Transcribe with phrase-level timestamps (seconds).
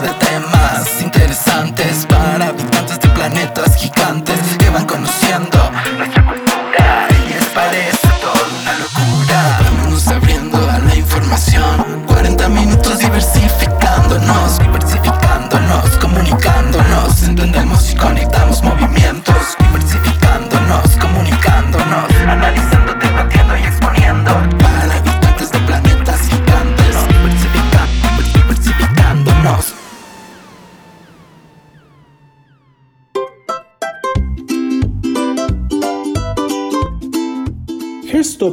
[0.00, 0.23] de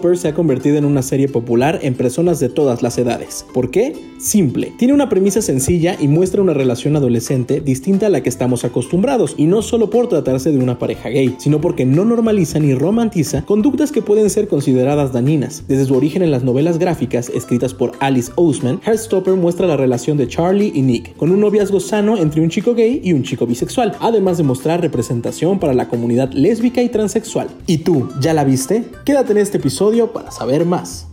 [0.02, 3.46] Se ha convertido en una serie popular en personas de todas las edades.
[3.54, 3.94] ¿Por qué?
[4.18, 4.74] Simple.
[4.78, 9.36] Tiene una premisa sencilla y muestra una relación adolescente distinta a la que estamos acostumbrados,
[9.38, 13.44] y no solo por tratarse de una pareja gay, sino porque no normaliza ni romantiza
[13.46, 15.64] conductas que pueden ser consideradas dañinas.
[15.68, 20.18] Desde su origen en las novelas gráficas escritas por Alice Oseman, Hairstopper muestra la relación
[20.18, 23.46] de Charlie y Nick, con un noviazgo sano entre un chico gay y un chico
[23.46, 27.48] bisexual, además de mostrar representación para la comunidad lésbica y transexual.
[27.68, 28.84] ¿Y tú, ya la viste?
[29.06, 31.06] Quédate en este episodio para saber más.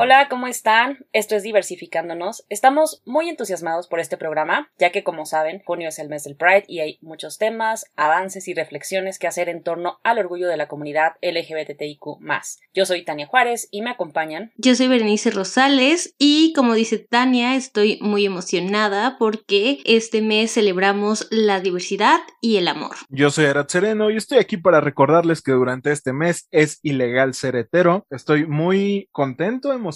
[0.00, 0.98] Hola, ¿cómo están?
[1.12, 2.44] Esto es Diversificándonos.
[2.50, 6.36] Estamos muy entusiasmados por este programa, ya que como saben, junio es el mes del
[6.36, 10.56] Pride y hay muchos temas, avances y reflexiones que hacer en torno al orgullo de
[10.56, 12.20] la comunidad LGBTIQ.
[12.72, 14.52] Yo soy Tania Juárez y me acompañan.
[14.56, 21.26] Yo soy Berenice Rosales y como dice Tania, estoy muy emocionada porque este mes celebramos
[21.32, 22.94] la diversidad y el amor.
[23.08, 27.34] Yo soy Arad Sereno y estoy aquí para recordarles que durante este mes es ilegal
[27.34, 28.06] ser hetero.
[28.10, 29.87] Estoy muy contento, emocionado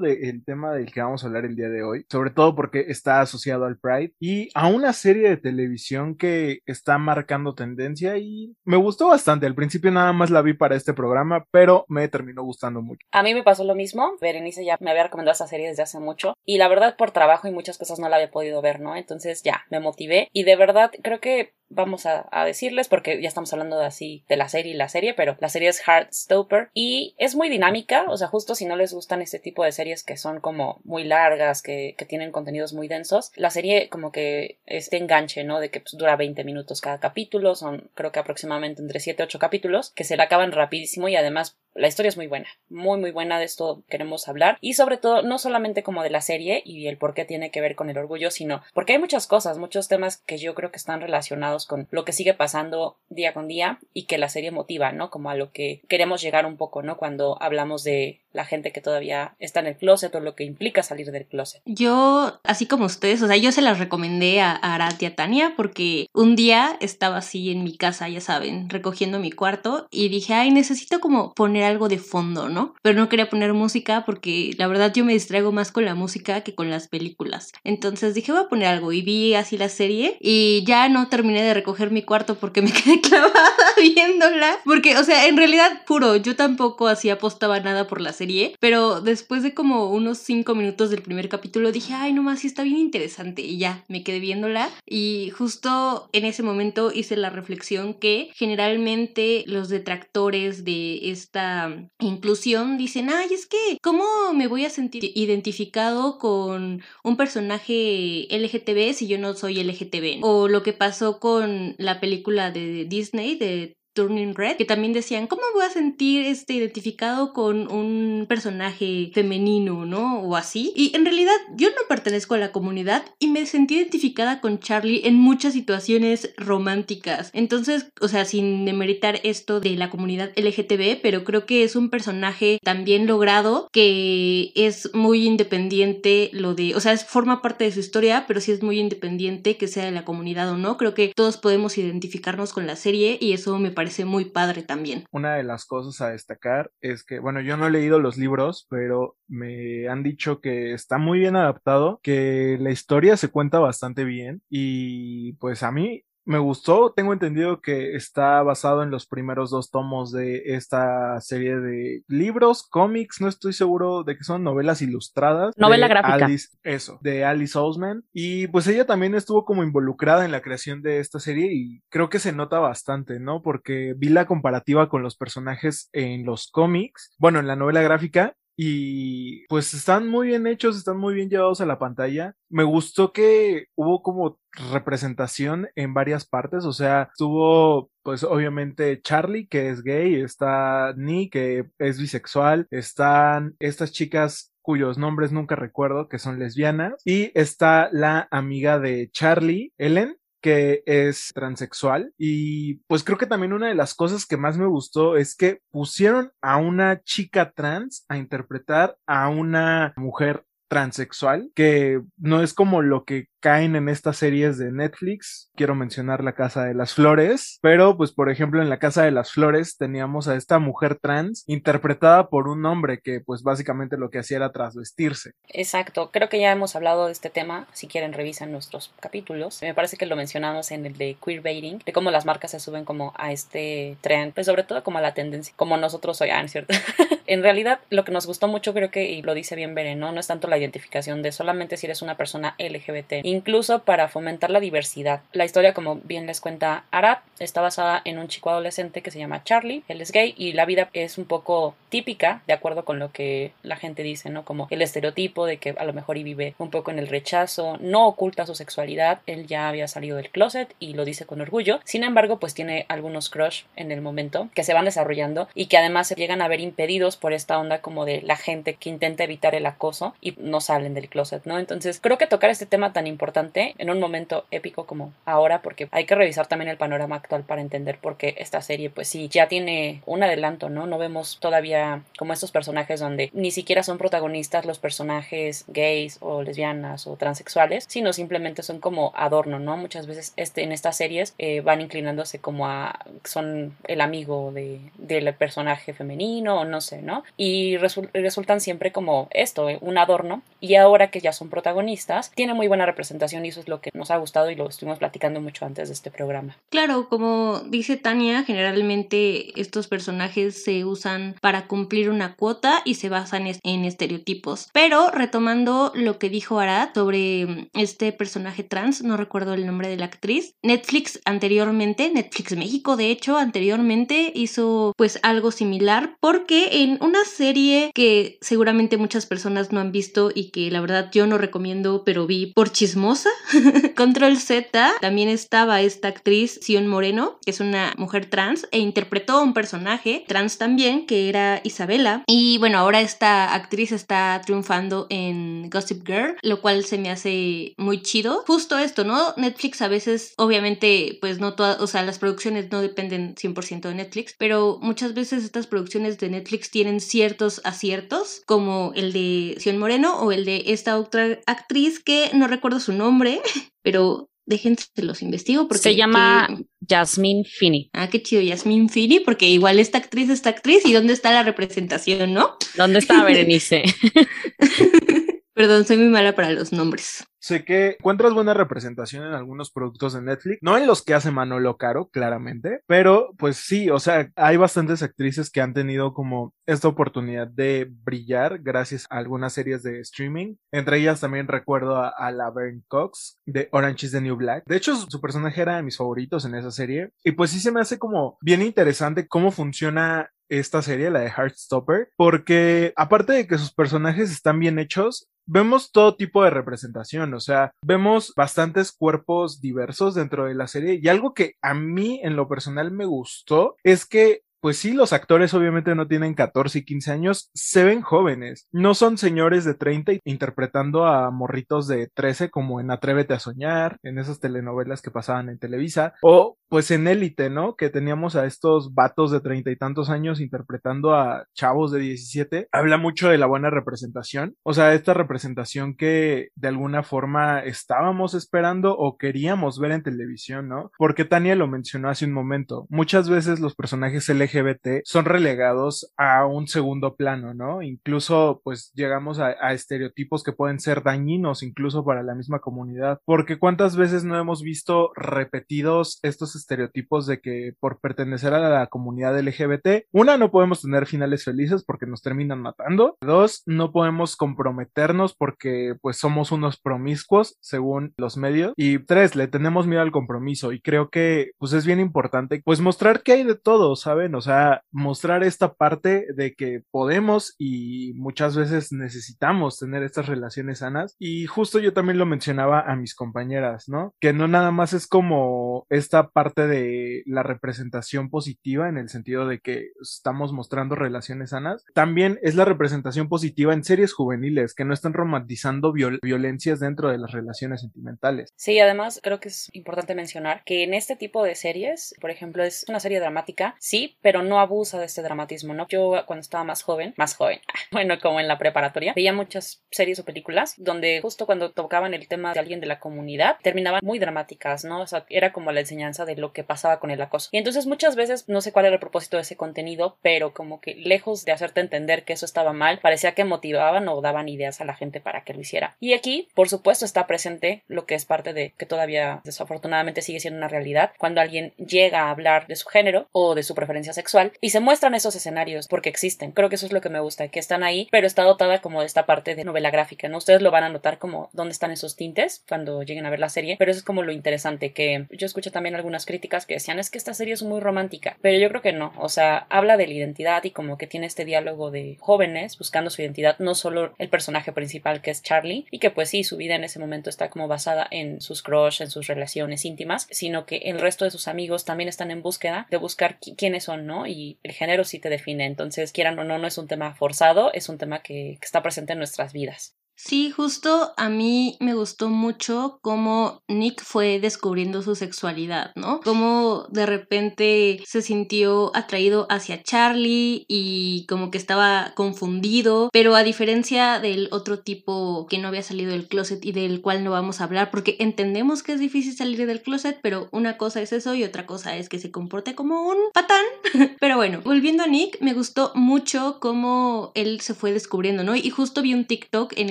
[0.00, 3.20] del tema del que vamos a hablar el día de hoy, sobre todo porque está
[3.20, 8.76] asociado al Pride y a una serie de televisión que está marcando tendencia y me
[8.76, 9.46] gustó bastante.
[9.46, 13.06] Al principio nada más la vi para este programa, pero me terminó gustando mucho.
[13.12, 14.16] A mí me pasó lo mismo.
[14.20, 17.46] Berenice ya me había recomendado esta serie desde hace mucho y la verdad por trabajo
[17.48, 18.96] y muchas cosas no la había podido ver, ¿no?
[18.96, 23.28] Entonces ya me motivé y de verdad creo que vamos a, a, decirles porque ya
[23.28, 26.70] estamos hablando de así de la serie y la serie, pero la serie es Heartstopper
[26.74, 30.02] y es muy dinámica, o sea, justo si no les gustan este tipo de series
[30.02, 34.58] que son como muy largas, que, que tienen contenidos muy densos, la serie como que
[34.66, 35.60] este enganche, ¿no?
[35.60, 39.38] De que pues, dura 20 minutos cada capítulo, son creo que aproximadamente entre 7 8
[39.38, 43.10] capítulos, que se la acaban rapidísimo y además la historia es muy buena, muy muy
[43.10, 46.86] buena, de esto queremos hablar y sobre todo no solamente como de la serie y
[46.86, 49.88] el por qué tiene que ver con el orgullo, sino porque hay muchas cosas, muchos
[49.88, 53.78] temas que yo creo que están relacionados con lo que sigue pasando día con día
[53.92, 55.10] y que la serie motiva, ¿no?
[55.10, 56.96] Como a lo que queremos llegar un poco, ¿no?
[56.96, 60.82] Cuando hablamos de la gente que todavía está en el closet o lo que implica
[60.82, 61.62] salir del closet.
[61.64, 65.54] Yo, así como ustedes, o sea, yo se las recomendé a Arat y a Tania
[65.56, 70.34] porque un día estaba así en mi casa, ya saben, recogiendo mi cuarto y dije,
[70.34, 72.74] ay, necesito como poner algo de fondo, ¿no?
[72.82, 76.42] Pero no quería poner música porque la verdad yo me distraigo más con la música
[76.42, 77.52] que con las películas.
[77.64, 81.42] Entonces dije, voy a poner algo y vi así la serie y ya no terminé
[81.42, 83.34] de recoger mi cuarto porque me quedé clavada
[83.76, 84.58] viéndola.
[84.64, 88.24] Porque, o sea, en realidad, puro, yo tampoco así apostaba nada por la serie
[88.60, 92.62] pero después de como unos cinco minutos del primer capítulo dije, ay, nomás sí está
[92.62, 97.94] bien interesante y ya, me quedé viéndola y justo en ese momento hice la reflexión
[97.94, 101.53] que generalmente los detractores de esta
[102.00, 104.04] inclusión dicen, ay, es que, ¿cómo
[104.34, 110.22] me voy a sentir identificado con un personaje LGTB si yo no soy LGTB?
[110.22, 115.26] O lo que pasó con la película de Disney de Turning Red, que también decían,
[115.26, 120.20] ¿cómo voy a sentir este, identificado con un personaje femenino, ¿no?
[120.20, 120.72] O así.
[120.76, 125.02] Y en realidad yo no pertenezco a la comunidad y me sentí identificada con Charlie
[125.04, 127.30] en muchas situaciones románticas.
[127.32, 131.88] Entonces, o sea, sin demeritar esto de la comunidad LGTB, pero creo que es un
[131.88, 137.80] personaje también logrado que es muy independiente lo de, o sea, forma parte de su
[137.80, 140.76] historia, pero sí es muy independiente que sea de la comunidad o no.
[140.76, 144.62] Creo que todos podemos identificarnos con la serie y eso me parece parece muy padre
[144.62, 145.04] también.
[145.10, 148.66] Una de las cosas a destacar es que, bueno, yo no he leído los libros,
[148.70, 154.04] pero me han dicho que está muy bien adaptado, que la historia se cuenta bastante
[154.04, 159.50] bien y pues a mí me gustó, tengo entendido que está basado en los primeros
[159.50, 164.82] dos tomos de esta serie de libros, cómics, no estoy seguro de que son novelas
[164.82, 165.54] ilustradas.
[165.56, 166.28] Novela gráfica.
[166.62, 168.04] eso, de Alice Oseman.
[168.12, 172.08] Y pues ella también estuvo como involucrada en la creación de esta serie y creo
[172.08, 173.42] que se nota bastante, ¿no?
[173.42, 178.34] Porque vi la comparativa con los personajes en los cómics, bueno, en la novela gráfica
[178.56, 182.34] y pues están muy bien hechos, están muy bien llevados a la pantalla.
[182.48, 184.38] Me gustó que hubo como
[184.72, 191.32] representación en varias partes, o sea, estuvo pues obviamente Charlie que es gay, está Nick
[191.32, 196.94] que es bisexual, están estas chicas cuyos nombres nunca recuerdo, que son lesbianas.
[197.04, 203.54] Y está la amiga de Charlie, Ellen, que es transexual y pues creo que también
[203.54, 208.04] una de las cosas que más me gustó es que pusieron a una chica trans
[208.10, 214.16] a interpretar a una mujer transexual, que no es como lo que caen en estas
[214.16, 215.50] series de Netflix.
[215.54, 219.10] Quiero mencionar La Casa de las Flores, pero pues por ejemplo en La Casa de
[219.10, 224.08] las Flores teníamos a esta mujer trans interpretada por un hombre que pues básicamente lo
[224.08, 225.32] que hacía era trasvestirse.
[225.48, 229.60] Exacto, creo que ya hemos hablado de este tema, si quieren revisan nuestros capítulos.
[229.60, 232.86] Me parece que lo mencionamos en el de queerbaiting, de cómo las marcas se suben
[232.86, 236.48] como a este trend, pues sobre todo como a la tendencia, como nosotros hoy, ah,
[236.48, 236.72] ¿cierto?
[237.26, 240.12] en realidad lo que nos gustó mucho creo que, y lo dice bien Beren, ¿no?
[240.12, 244.50] No es tanto la identificación de solamente si eres una persona LGBT, incluso para fomentar
[244.50, 245.20] la diversidad.
[245.32, 249.18] La historia, como bien les cuenta Arad, está basada en un chico adolescente que se
[249.18, 252.98] llama Charlie, él es gay y la vida es un poco típica, de acuerdo con
[252.98, 254.44] lo que la gente dice, ¿no?
[254.44, 257.76] Como el estereotipo de que a lo mejor y vive un poco en el rechazo,
[257.80, 261.80] no oculta su sexualidad, él ya había salido del closet y lo dice con orgullo.
[261.84, 265.78] Sin embargo, pues tiene algunos crush en el momento que se van desarrollando y que
[265.78, 269.24] además se llegan a ver impedidos por esta onda como de la gente que intenta
[269.24, 271.58] evitar el acoso y no salen del closet, ¿no?
[271.58, 275.62] Entonces, creo que tocar este tema tan importante importante en un momento épico como ahora,
[275.62, 279.08] porque hay que revisar también el panorama actual para entender por qué esta serie, pues
[279.08, 280.86] sí, ya tiene un adelanto, ¿no?
[280.86, 286.42] No vemos todavía como estos personajes donde ni siquiera son protagonistas los personajes gays o
[286.42, 289.78] lesbianas o transexuales, sino simplemente son como adorno, ¿no?
[289.78, 294.80] Muchas veces este, en estas series eh, van inclinándose como a son el amigo de,
[294.98, 297.24] del personaje femenino o no sé, ¿no?
[297.38, 300.42] Y resultan siempre como esto, eh, un adorno.
[300.60, 303.90] Y ahora que ya son protagonistas, tiene muy buena representación y eso es lo que
[303.94, 306.56] nos ha gustado y lo estuvimos platicando mucho antes de este programa.
[306.70, 313.08] Claro, como dice Tania, generalmente estos personajes se usan para cumplir una cuota y se
[313.08, 314.68] basan en estereotipos.
[314.72, 319.96] Pero retomando lo que dijo Arad sobre este personaje trans, no recuerdo el nombre de
[319.96, 326.98] la actriz, Netflix anteriormente, Netflix México de hecho anteriormente hizo pues algo similar porque en
[327.00, 331.38] una serie que seguramente muchas personas no han visto y que la verdad yo no
[331.38, 333.14] recomiendo pero vi por chismo
[333.96, 339.34] Control Z también estaba esta actriz Sion Moreno, que es una mujer trans, e interpretó
[339.34, 342.22] a un personaje trans también, que era Isabela.
[342.26, 347.74] Y bueno, ahora esta actriz está triunfando en Gossip Girl, lo cual se me hace
[347.76, 348.44] muy chido.
[348.46, 349.34] Justo esto, ¿no?
[349.36, 353.94] Netflix a veces, obviamente, pues no todas, o sea, las producciones no dependen 100% de
[353.94, 359.78] Netflix, pero muchas veces estas producciones de Netflix tienen ciertos aciertos, como el de Sion
[359.78, 363.40] Moreno o el de esta otra actriz que no recuerdo su nombre,
[363.82, 366.48] pero déjense los investigo porque se llama
[366.86, 367.90] Jasmine Finney.
[367.92, 371.42] Ah, qué chido, Jasmine Finney, porque igual esta actriz, esta actriz, ¿y dónde está la
[371.42, 372.56] representación, no?
[372.76, 373.84] ¿Dónde está Berenice?
[375.54, 377.24] Perdón, soy muy mala para los nombres.
[377.38, 381.30] Sé que encuentras buena representación en algunos productos de Netflix, no en los que hace
[381.30, 386.54] Manolo Caro, claramente, pero pues sí, o sea, hay bastantes actrices que han tenido como
[386.66, 390.56] esta oportunidad de brillar gracias a algunas series de streaming.
[390.72, 394.64] Entre ellas también recuerdo a, a Laverne Cox de Orange is the New Black.
[394.66, 397.10] De hecho, su personaje era de mis favoritos en esa serie.
[397.22, 401.30] Y pues sí se me hace como bien interesante cómo funciona esta serie, la de
[401.30, 407.34] Heartstopper, porque aparte de que sus personajes están bien hechos, vemos todo tipo de representación,
[407.34, 412.20] o sea, vemos bastantes cuerpos diversos dentro de la serie y algo que a mí
[412.22, 416.78] en lo personal me gustó es que pues sí, los actores obviamente no tienen 14
[416.78, 418.66] y 15 años, se ven jóvenes.
[418.72, 423.98] No son señores de 30 interpretando a morritos de 13 como en Atrévete a Soñar,
[424.02, 427.76] en esas telenovelas que pasaban en Televisa, o pues en Élite, ¿no?
[427.76, 432.66] Que teníamos a estos vatos de treinta y tantos años interpretando a chavos de 17.
[432.72, 438.34] Habla mucho de la buena representación, o sea, esta representación que de alguna forma estábamos
[438.34, 440.90] esperando o queríamos ver en televisión, ¿no?
[440.98, 446.44] Porque Tania lo mencionó hace un momento, muchas veces los personajes LGBT son relegados a
[446.44, 447.82] un segundo plano, ¿no?
[447.82, 453.60] Incluso pues llegamos a, estereotipos que pueden ser dañinos incluso para la misma comunidad, porque
[453.60, 459.38] cuántas veces no hemos visto repetidos estos estereotipos de que por pertenecer a la comunidad
[459.38, 465.34] LGBT, una, no podemos tener finales felices porque nos terminan matando, dos, no podemos comprometernos
[465.34, 470.72] porque pues somos unos promiscuos según los medios, y tres, le tenemos miedo al compromiso
[470.72, 474.34] y creo que pues es bien importante pues mostrar que hay de todo, ¿saben?
[474.34, 480.78] O sea, mostrar esta parte de que podemos y muchas veces necesitamos tener estas relaciones
[480.78, 481.16] sanas.
[481.18, 484.14] Y justo yo también lo mencionaba a mis compañeras, ¿no?
[484.20, 489.08] Que no nada más es como esta parte parte de la representación positiva en el
[489.08, 494.74] sentido de que estamos mostrando relaciones sanas, también es la representación positiva en series juveniles
[494.74, 498.52] que no están romantizando violencias dentro de las relaciones sentimentales.
[498.56, 502.62] Sí, además creo que es importante mencionar que en este tipo de series, por ejemplo,
[502.62, 505.86] es una serie dramática, sí, pero no abusa de este dramatismo, ¿no?
[505.88, 507.60] Yo cuando estaba más joven, más joven,
[507.90, 512.28] bueno, como en la preparatoria, veía muchas series o películas donde justo cuando tocaban el
[512.28, 515.00] tema de alguien de la comunidad, terminaban muy dramáticas, ¿no?
[515.00, 517.48] O sea, era como la enseñanza de lo que pasaba con el acoso.
[517.52, 520.80] Y entonces muchas veces, no sé cuál era el propósito de ese contenido, pero como
[520.80, 524.80] que lejos de hacerte entender que eso estaba mal, parecía que motivaban o daban ideas
[524.80, 525.96] a la gente para que lo hiciera.
[526.00, 530.40] Y aquí, por supuesto, está presente lo que es parte de que todavía desafortunadamente sigue
[530.40, 534.12] siendo una realidad, cuando alguien llega a hablar de su género o de su preferencia
[534.12, 536.52] sexual y se muestran esos escenarios porque existen.
[536.52, 539.00] Creo que eso es lo que me gusta, que están ahí, pero está dotada como
[539.00, 540.38] de esta parte de novela gráfica, ¿no?
[540.38, 543.48] Ustedes lo van a notar como dónde están esos tintes cuando lleguen a ver la
[543.48, 546.98] serie, pero eso es como lo interesante, que yo escucho también algunas críticas que decían
[546.98, 549.96] es que esta serie es muy romántica, pero yo creo que no, o sea, habla
[549.96, 553.74] de la identidad y como que tiene este diálogo de jóvenes buscando su identidad, no
[553.74, 556.98] solo el personaje principal que es Charlie, y que pues sí, su vida en ese
[556.98, 561.24] momento está como basada en sus crush, en sus relaciones íntimas, sino que el resto
[561.24, 564.26] de sus amigos también están en búsqueda de buscar quiénes son, ¿no?
[564.26, 567.72] Y el género sí te define, entonces quieran o no, no es un tema forzado,
[567.72, 569.94] es un tema que, que está presente en nuestras vidas.
[570.16, 576.20] Sí, justo a mí me gustó mucho cómo Nick fue descubriendo su sexualidad, ¿no?
[576.20, 583.42] Cómo de repente se sintió atraído hacia Charlie y como que estaba confundido, pero a
[583.42, 587.60] diferencia del otro tipo que no había salido del closet y del cual no vamos
[587.60, 591.34] a hablar, porque entendemos que es difícil salir del closet, pero una cosa es eso
[591.34, 593.64] y otra cosa es que se comporte como un patán.
[594.20, 598.54] pero bueno, volviendo a Nick, me gustó mucho cómo él se fue descubriendo, ¿no?
[598.54, 599.90] Y justo vi un TikTok en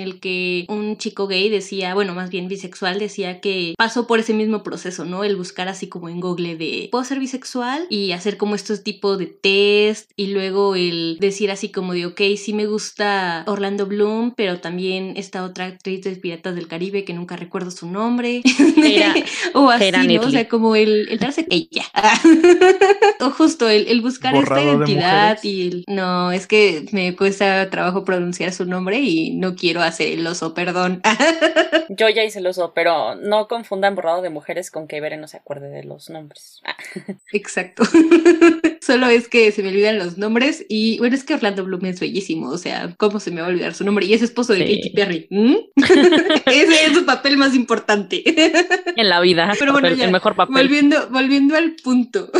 [0.00, 4.34] el que un chico gay decía, bueno, más bien bisexual, decía que pasó por ese
[4.34, 5.24] mismo proceso, ¿no?
[5.24, 7.86] El buscar así como en Google de, ¿puedo ser bisexual?
[7.90, 12.20] Y hacer como estos tipos de test y luego el decir así como de, ok,
[12.36, 17.12] sí me gusta Orlando Bloom, pero también esta otra actriz de Piratas del Caribe que
[17.12, 18.42] nunca recuerdo su nombre.
[19.54, 20.22] o así, ¿no?
[20.22, 21.84] O sea, como el, el darse ella.
[23.20, 28.04] o justo el, el buscar esta identidad y el, no, es que me cuesta trabajo
[28.04, 31.00] pronunciar su nombre y no quiero hacer el oso, perdón.
[31.88, 35.28] Yo ya hice el oso, pero no confundan borrado de mujeres con que Ibere no
[35.28, 36.60] se acuerde de los nombres.
[37.32, 37.84] Exacto.
[38.80, 42.00] Solo es que se me olvidan los nombres y bueno, es que Orlando Bloom es
[42.00, 44.04] bellísimo, o sea, ¿cómo se me va a olvidar su nombre?
[44.04, 45.28] Y es esposo de Katy Perry.
[46.46, 48.22] Ese es su papel más importante.
[48.96, 49.52] En la vida.
[49.58, 50.54] Pero bueno, el mejor papel.
[50.54, 52.30] Volviendo, volviendo al punto.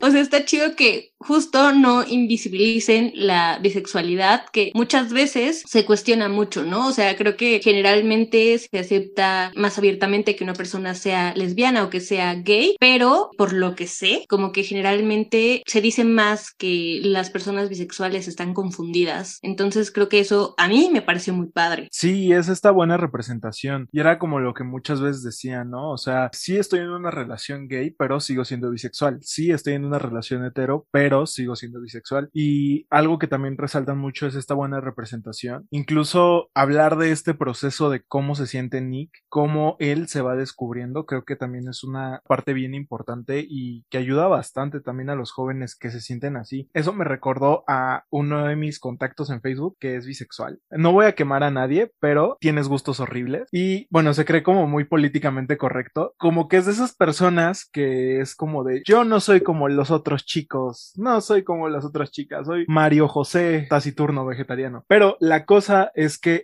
[0.00, 6.28] O sea, está chido que justo no invisibilicen la bisexualidad, que muchas veces se cuestiona
[6.28, 6.88] mucho, ¿no?
[6.94, 11.90] O sea, creo que generalmente se acepta más abiertamente que una persona sea lesbiana o
[11.90, 17.00] que sea gay, pero por lo que sé, como que generalmente se dice más que
[17.02, 19.40] las personas bisexuales están confundidas.
[19.42, 21.88] Entonces creo que eso a mí me pareció muy padre.
[21.90, 23.88] Sí, es esta buena representación.
[23.90, 25.90] Y era como lo que muchas veces decían, ¿no?
[25.90, 29.18] O sea, sí estoy en una relación gay, pero sigo siendo bisexual.
[29.20, 32.30] Sí estoy en una relación hetero, pero sigo siendo bisexual.
[32.32, 35.66] Y algo que también resaltan mucho es esta buena representación.
[35.72, 41.06] Incluso hablar de este proceso de cómo se siente Nick, cómo él se va descubriendo,
[41.06, 45.32] creo que también es una parte bien importante y que ayuda bastante también a los
[45.32, 46.68] jóvenes que se sienten así.
[46.74, 50.60] Eso me recordó a uno de mis contactos en Facebook que es bisexual.
[50.70, 54.66] No voy a quemar a nadie, pero tienes gustos horribles y bueno, se cree como
[54.66, 59.20] muy políticamente correcto, como que es de esas personas que es como de yo no
[59.20, 60.92] soy como los otros chicos.
[60.96, 64.84] No soy como las otras chicas, soy Mario José taciturno vegetariano.
[64.88, 66.42] Pero la cosa es que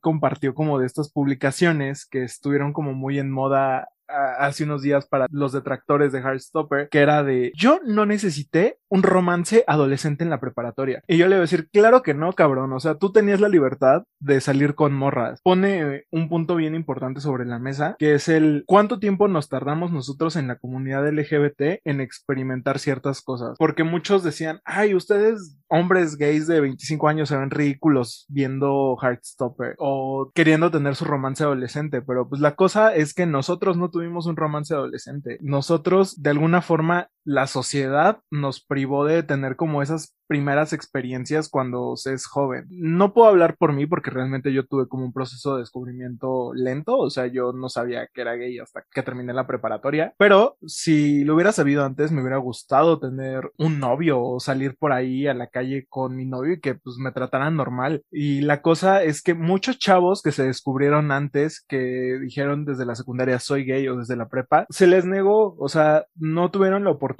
[0.00, 5.26] compartió como de estas publicaciones que estuvieron como muy en moda hace unos días para
[5.30, 10.40] los detractores de Heartstopper, que era de yo no necesité un romance adolescente en la
[10.40, 11.02] preparatoria.
[11.06, 12.72] Y yo le voy a decir, claro que no, cabrón.
[12.72, 15.40] O sea, tú tenías la libertad de salir con morras.
[15.42, 19.92] Pone un punto bien importante sobre la mesa, que es el cuánto tiempo nos tardamos
[19.92, 23.56] nosotros en la comunidad LGBT en experimentar ciertas cosas.
[23.58, 29.74] Porque muchos decían, ay, ustedes, hombres gays de 25 años, se ven ridículos viendo Heartstopper
[29.78, 32.02] o queriendo tener su romance adolescente.
[32.02, 35.38] Pero pues la cosa es que nosotros no tuvimos un romance adolescente.
[35.40, 41.96] Nosotros, de alguna forma, la sociedad nos privó de tener como esas primeras experiencias cuando
[41.96, 42.66] se es joven.
[42.68, 46.98] No puedo hablar por mí porque realmente yo tuve como un proceso de descubrimiento lento,
[46.98, 51.24] o sea, yo no sabía que era gay hasta que terminé la preparatoria, pero si
[51.24, 55.34] lo hubiera sabido antes me hubiera gustado tener un novio o salir por ahí a
[55.34, 58.02] la calle con mi novio y que pues me trataran normal.
[58.10, 62.94] Y la cosa es que muchos chavos que se descubrieron antes, que dijeron desde la
[62.94, 66.90] secundaria soy gay o desde la prepa, se les negó, o sea, no tuvieron la
[66.90, 67.15] oportunidad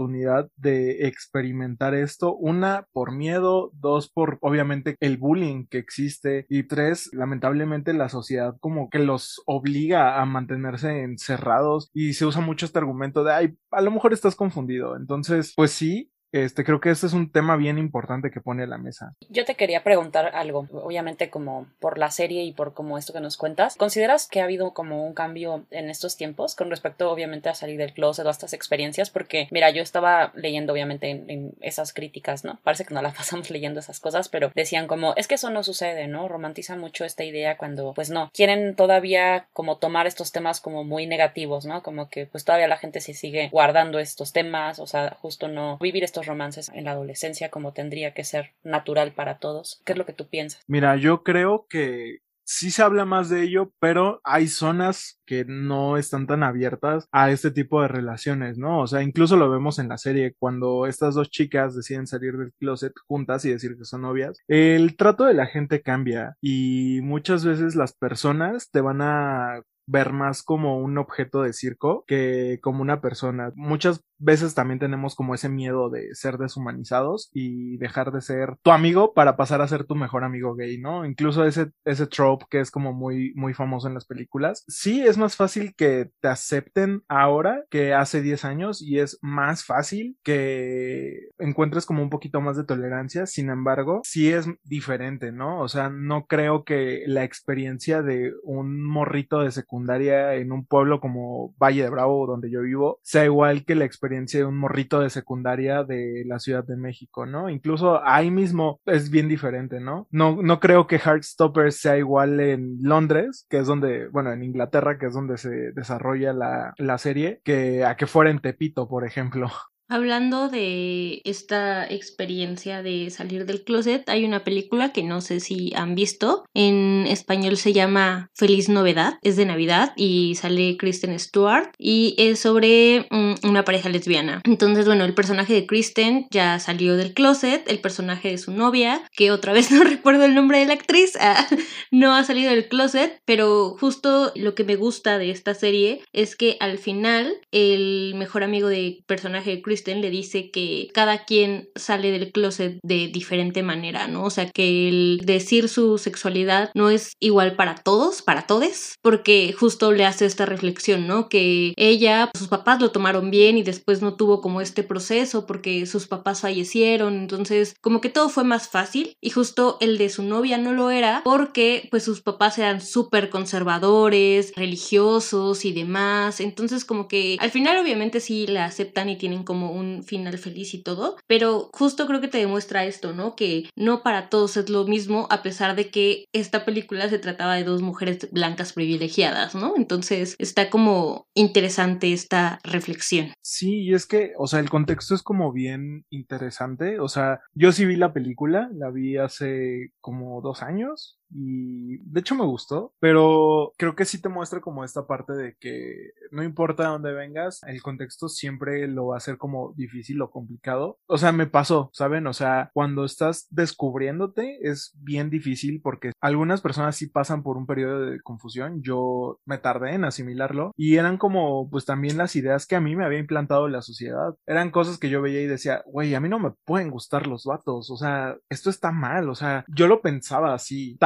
[0.57, 2.35] de experimentar esto.
[2.35, 8.57] Una, por miedo, dos, por obviamente el bullying que existe y tres, lamentablemente la sociedad
[8.61, 13.57] como que los obliga a mantenerse encerrados y se usa mucho este argumento de, ay,
[13.71, 14.97] a lo mejor estás confundido.
[14.97, 16.11] Entonces, pues sí,
[16.45, 19.15] este, creo que este es un tema bien importante que pone a la mesa.
[19.29, 23.21] Yo te quería preguntar algo, obviamente como por la serie y por como esto que
[23.21, 27.49] nos cuentas, ¿consideras que ha habido como un cambio en estos tiempos con respecto obviamente
[27.49, 29.11] a salir del closet o a estas experiencias?
[29.11, 32.59] Porque mira, yo estaba leyendo obviamente en, esas críticas, ¿no?
[32.63, 35.63] Parece que no la pasamos leyendo esas cosas, pero decían como, es que eso no
[35.63, 36.29] sucede, ¿no?
[36.29, 41.07] Romantizan mucho esta idea cuando pues no, quieren todavía como tomar estos temas como muy
[41.07, 41.83] negativos, ¿no?
[41.83, 45.79] Como que pues todavía la gente se sigue guardando estos temas, o sea, justo no
[45.79, 49.81] vivir estos romances en la adolescencia como tendría que ser natural para todos.
[49.85, 50.63] ¿Qué es lo que tú piensas?
[50.67, 55.97] Mira, yo creo que sí se habla más de ello, pero hay zonas que no
[55.97, 58.81] están tan abiertas a este tipo de relaciones, ¿no?
[58.81, 62.53] O sea, incluso lo vemos en la serie cuando estas dos chicas deciden salir del
[62.59, 64.39] closet juntas y decir que son novias.
[64.47, 70.13] El trato de la gente cambia y muchas veces las personas te van a ver
[70.13, 73.53] más como un objeto de circo que como una persona.
[73.55, 78.71] Muchas veces también tenemos como ese miedo de ser deshumanizados y dejar de ser tu
[78.71, 81.05] amigo para pasar a ser tu mejor amigo gay, ¿no?
[81.05, 84.65] Incluso ese, ese trope que es como muy, muy famoso en las películas.
[84.69, 89.65] Sí, es más fácil que te acepten ahora que hace 10 años y es más
[89.65, 93.27] fácil que encuentres como un poquito más de tolerancia.
[93.27, 95.61] Sin embargo, sí es diferente, ¿no?
[95.61, 101.01] O sea, no creo que la experiencia de un morrito de secundaria en un pueblo
[101.01, 104.57] como Valle de Bravo, donde yo vivo, sea igual que la experiencia experiencia de un
[104.57, 107.51] morrito de secundaria de la Ciudad de México, ¿no?
[107.51, 110.07] Incluso ahí mismo es bien diferente, ¿no?
[110.11, 114.99] No, no creo que Heartstoppers sea igual en Londres, que es donde, bueno, en Inglaterra,
[114.99, 119.05] que es donde se desarrolla la, la serie, que a que fuera en Tepito, por
[119.05, 119.51] ejemplo.
[119.89, 125.73] Hablando de esta experiencia de salir del closet, hay una película que no sé si
[125.77, 126.45] han visto.
[126.55, 132.41] En español se llama Feliz Novedad, es de Navidad y sale Kristen Stewart y es
[132.41, 134.41] sobre mm, una pareja lesbiana.
[134.43, 139.03] Entonces, bueno, el personaje de Kristen ya salió del closet, el personaje de su novia,
[139.13, 141.47] que otra vez no recuerdo el nombre de la actriz, ah,
[141.93, 146.35] no ha salido del closet, pero justo lo que me gusta de esta serie es
[146.35, 151.69] que al final el mejor amigo de personaje de Kristen le dice que cada quien
[151.75, 154.25] sale del closet de diferente manera, ¿no?
[154.25, 159.55] O sea, que el decir su sexualidad no es igual para todos, para todes, porque
[159.59, 161.29] justo le hace esta reflexión, ¿no?
[161.29, 165.87] Que ella, sus papás lo tomaron bien y después no tuvo como este proceso porque
[165.87, 170.23] sus papás fallecieron, entonces como que todo fue más fácil y justo el de su
[170.23, 176.85] novia no lo era porque pues sus papás eran súper conservadores, religiosos y demás, entonces
[176.85, 180.83] como que al final obviamente sí la aceptan y tienen como un final feliz y
[180.83, 183.37] todo, pero justo creo que te demuestra esto, ¿no?
[183.37, 187.55] Que no para todos es lo mismo, a pesar de que esta película se trataba
[187.55, 189.75] de dos mujeres blancas privilegiadas, ¿no?
[189.77, 193.33] Entonces está como interesante esta reflexión.
[193.43, 197.73] Sí, y es que, o sea, el contexto es como bien interesante, o sea, yo
[197.73, 202.95] sí vi la película, la vi hace como dos años, y de hecho me gustó,
[203.01, 207.61] pero creo que sí te muestra como esta parte de que no importa dónde vengas,
[207.65, 210.99] el contexto siempre lo va a hacer como difícil o complicado.
[211.07, 212.27] O sea, me pasó, ¿saben?
[212.27, 217.67] O sea, cuando estás descubriéndote es bien difícil porque algunas personas sí pasan por un
[217.67, 218.83] periodo de confusión.
[218.83, 222.97] Yo me tardé en asimilarlo y eran como pues también las ideas que a mí
[222.97, 224.35] me había implantado la sociedad.
[224.47, 227.45] Eran cosas que yo veía y decía, güey, a mí no me pueden gustar los
[227.45, 230.97] vatos, o sea, esto está mal, o sea, yo lo pensaba así.